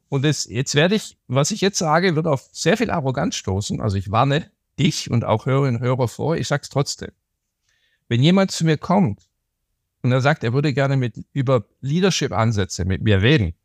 [0.09, 3.81] Und das, jetzt werde ich, was ich jetzt sage, wird auf sehr viel Arroganz stoßen.
[3.81, 7.11] Also ich warne dich und auch Hörerinnen und Hörer vor, ich sage es trotzdem.
[8.07, 9.27] Wenn jemand zu mir kommt
[10.03, 13.55] und er sagt, er würde gerne mit, über Leadership-Ansätze mit mir reden,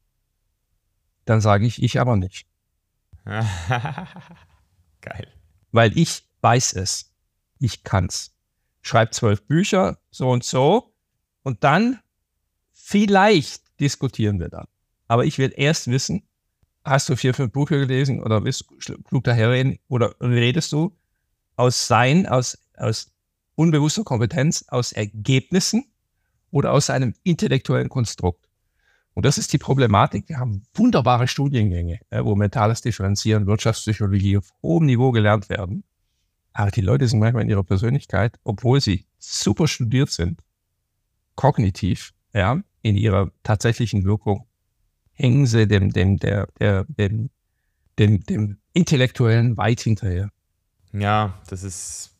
[1.24, 2.46] dann sage ich, ich aber nicht.
[5.00, 5.28] Geil.
[5.72, 7.12] Weil ich weiß es.
[7.58, 8.32] Ich kann's.
[8.82, 10.94] Schreib zwölf Bücher, so und so,
[11.42, 12.00] und dann
[12.72, 14.66] vielleicht diskutieren wir dann.
[15.08, 16.22] Aber ich will erst wissen,
[16.84, 20.96] hast du vier, fünf Bücher gelesen oder bist du klug daherreden oder redest du
[21.56, 23.12] aus Sein, aus, aus
[23.54, 25.84] unbewusster Kompetenz, aus Ergebnissen
[26.50, 28.48] oder aus einem intellektuellen Konstrukt?
[29.14, 30.28] Und das ist die Problematik.
[30.28, 35.84] Wir haben wunderbare Studiengänge, wo mentales Differenzieren, Wirtschaftspsychologie auf hohem Niveau gelernt werden.
[36.52, 40.42] Aber die Leute sind manchmal in ihrer Persönlichkeit, obwohl sie super studiert sind,
[41.36, 44.46] kognitiv, ja, in ihrer tatsächlichen Wirkung,
[45.12, 47.30] hängen sie dem, dem, der, der, dem,
[47.98, 50.30] dem, dem Intellektuellen weit hinterher.
[50.92, 52.16] Ja, das ist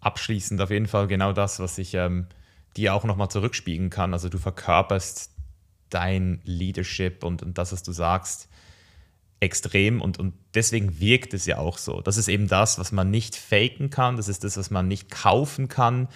[0.00, 2.26] abschließend auf jeden Fall genau das, was ich ähm,
[2.76, 4.12] dir auch nochmal zurückspiegeln kann.
[4.12, 5.32] Also du verkörperst
[5.90, 8.48] dein Leadership und, und das, was du sagst,
[9.40, 12.00] extrem und, und deswegen wirkt es ja auch so.
[12.00, 15.10] Das ist eben das, was man nicht faken kann, das ist das, was man nicht
[15.10, 16.08] kaufen kann.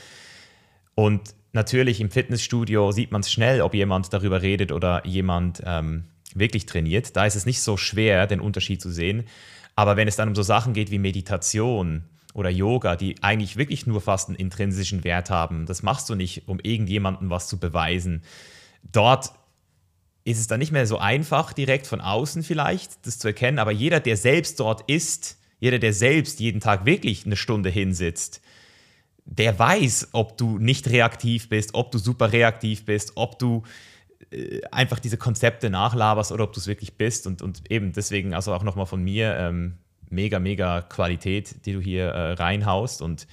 [0.95, 6.05] Und natürlich im Fitnessstudio sieht man es schnell, ob jemand darüber redet oder jemand ähm,
[6.35, 7.16] wirklich trainiert.
[7.16, 9.25] Da ist es nicht so schwer, den Unterschied zu sehen.
[9.77, 12.05] Aber wenn es dann um so Sachen geht wie Meditation
[12.35, 16.49] oder Yoga, die eigentlich wirklich nur fast einen intrinsischen Wert haben, das machst du nicht,
[16.49, 18.23] um irgendjemandem was zu beweisen.
[18.93, 19.33] Dort
[20.25, 23.73] ist es dann nicht mehr so einfach, direkt von außen vielleicht das zu erkennen, aber
[23.73, 28.41] jeder, der selbst dort ist, jeder, der selbst jeden Tag wirklich eine Stunde hinsitzt,
[29.25, 33.62] der weiß, ob du nicht reaktiv bist, ob du super reaktiv bist, ob du
[34.31, 37.27] äh, einfach diese Konzepte nachlaberst oder ob du es wirklich bist.
[37.27, 41.81] Und, und eben deswegen, also auch nochmal von mir, ähm, mega, mega Qualität, die du
[41.81, 43.03] hier äh, reinhaust.
[43.03, 43.27] Und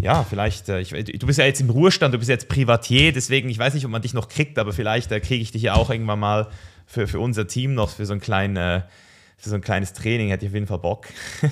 [0.00, 3.48] ja, vielleicht, äh, ich, du bist ja jetzt im Ruhestand, du bist jetzt Privatier, deswegen,
[3.48, 5.74] ich weiß nicht, ob man dich noch kriegt, aber vielleicht äh, kriege ich dich ja
[5.74, 6.48] auch irgendwann mal
[6.86, 8.82] für, für unser Team noch, für so, ein klein, äh,
[9.36, 11.08] für so ein kleines Training, hätte ich auf jeden Fall Bock.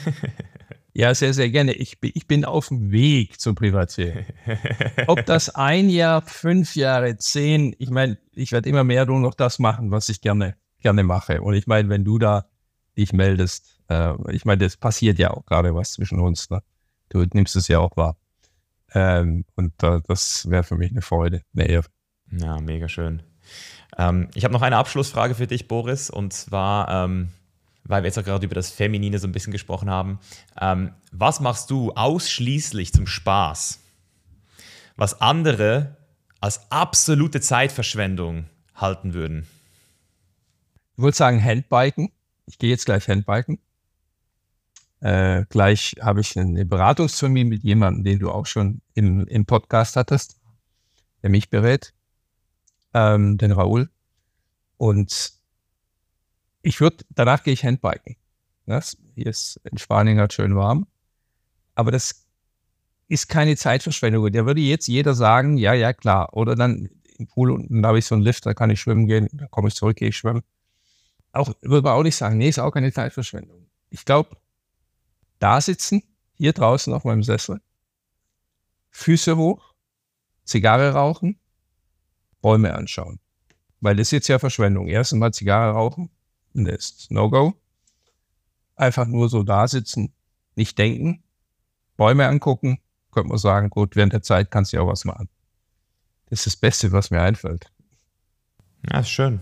[0.93, 1.72] Ja, sehr, sehr gerne.
[1.72, 4.26] Ich bin, ich bin auf dem Weg zum Privatier.
[5.07, 9.34] Ob das ein Jahr, fünf Jahre, zehn, ich meine, ich werde immer mehr nur noch
[9.34, 11.43] das machen, was ich gerne, gerne mache.
[11.43, 12.47] Und ich meine, wenn du da
[12.99, 16.51] dich meldest, äh, ich meine, das passiert ja auch gerade was zwischen uns.
[16.51, 16.61] Ne?
[17.09, 18.16] Du nimmst es ja auch wahr.
[18.95, 21.86] Ähm, und äh, das wäre für mich eine Freude, eine Ehre.
[22.30, 23.22] Ja, mega schön.
[23.99, 27.30] Ähm, ich habe noch eine Abschlussfrage für dich, Boris, und zwar, ähm,
[27.84, 30.20] weil wir jetzt auch gerade über das Feminine so ein bisschen gesprochen haben.
[30.61, 33.80] Ähm, was machst du ausschließlich zum Spaß,
[34.97, 35.97] was andere
[36.41, 39.47] als absolute Zeitverschwendung halten würden?
[40.97, 42.12] Ich würde sagen Handbiken.
[42.47, 43.59] Ich gehe jetzt gleich Handbiken.
[45.01, 49.96] Äh, gleich habe ich einen Beratungstermin mit jemandem, den du auch schon im, im Podcast
[49.96, 50.38] hattest,
[51.22, 51.94] der mich berät,
[52.92, 53.88] ähm, den Raoul.
[54.76, 55.32] Und
[56.62, 58.16] ich würde, danach gehe ich Handbiken.
[58.66, 60.86] Das, hier ist in Spanien halt schön warm.
[61.74, 62.26] Aber das
[63.09, 64.30] ist keine Zeitverschwendung.
[64.30, 66.34] Da würde jetzt jeder sagen, ja, ja, klar.
[66.34, 66.88] Oder dann
[67.18, 69.46] im Pool unten, da habe ich so einen Lift, da kann ich schwimmen gehen, da
[69.46, 70.42] komme ich zurück, gehe ich schwimmen.
[71.32, 73.66] Auch, würde man auch nicht sagen, nee, ist auch keine Zeitverschwendung.
[73.88, 74.36] Ich glaube,
[75.41, 76.03] da sitzen,
[76.34, 77.61] hier draußen auf meinem Sessel,
[78.91, 79.74] Füße hoch,
[80.45, 81.38] Zigarre rauchen,
[82.41, 83.18] Bäume anschauen.
[83.80, 84.88] Weil das ist jetzt ja Verschwendung.
[84.88, 86.11] Erstens mal Zigarre rauchen,
[86.55, 87.55] ist No-Go.
[88.76, 90.12] Einfach nur so da sitzen,
[90.55, 91.22] nicht denken,
[91.97, 92.80] Bäume angucken,
[93.11, 95.28] könnte man sagen, gut, während der Zeit kannst du ja auch was machen.
[96.26, 97.70] Das ist das Beste, was mir einfällt.
[98.91, 99.41] Ja, ist schön.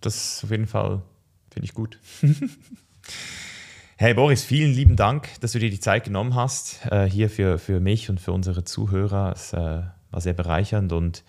[0.00, 1.02] Das ist auf jeden Fall,
[1.50, 1.98] finde ich gut.
[3.96, 7.58] hey Boris, vielen lieben Dank, dass du dir die Zeit genommen hast, äh, hier für,
[7.58, 9.32] für mich und für unsere Zuhörer.
[9.34, 11.24] Es äh, war sehr bereichernd und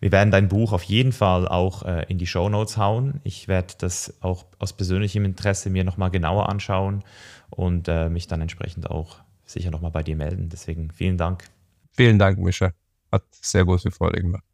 [0.00, 3.20] wir werden dein Buch auf jeden Fall auch äh, in die Show Notes hauen.
[3.24, 7.04] Ich werde das auch aus persönlichem Interesse mir nochmal genauer anschauen
[7.50, 10.48] und äh, mich dann entsprechend auch sicher nochmal bei dir melden.
[10.48, 11.44] Deswegen vielen Dank.
[11.92, 12.72] Vielen Dank, Mischa.
[13.12, 14.44] Hat sehr große Freude gemacht.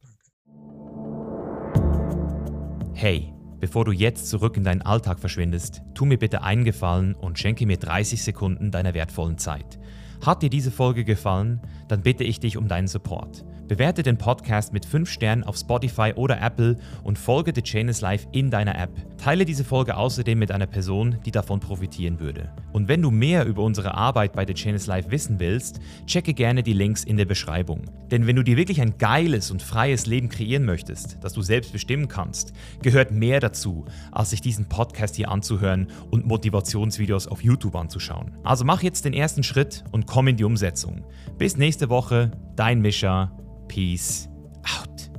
[2.93, 7.39] Hey, bevor du jetzt zurück in deinen Alltag verschwindest, tu mir bitte einen Gefallen und
[7.39, 9.79] schenke mir 30 Sekunden deiner wertvollen Zeit.
[10.25, 13.45] Hat dir diese Folge gefallen, dann bitte ich dich um deinen Support.
[13.71, 18.01] Bewerte den Podcast mit 5 Sternen auf Spotify oder Apple und folge The Chain is
[18.01, 18.91] Life in deiner App.
[19.17, 22.53] Teile diese Folge außerdem mit einer Person, die davon profitieren würde.
[22.73, 26.35] Und wenn du mehr über unsere Arbeit bei The Chain is Life wissen willst, checke
[26.35, 27.83] gerne die Links in der Beschreibung.
[28.11, 31.71] Denn wenn du dir wirklich ein geiles und freies Leben kreieren möchtest, das du selbst
[31.71, 32.53] bestimmen kannst,
[32.83, 38.37] gehört mehr dazu, als sich diesen Podcast hier anzuhören und Motivationsvideos auf YouTube anzuschauen.
[38.43, 41.05] Also mach jetzt den ersten Schritt und komm in die Umsetzung.
[41.39, 43.31] Bis nächste Woche, dein Mischa.
[43.71, 44.27] Peace
[44.67, 45.10] out.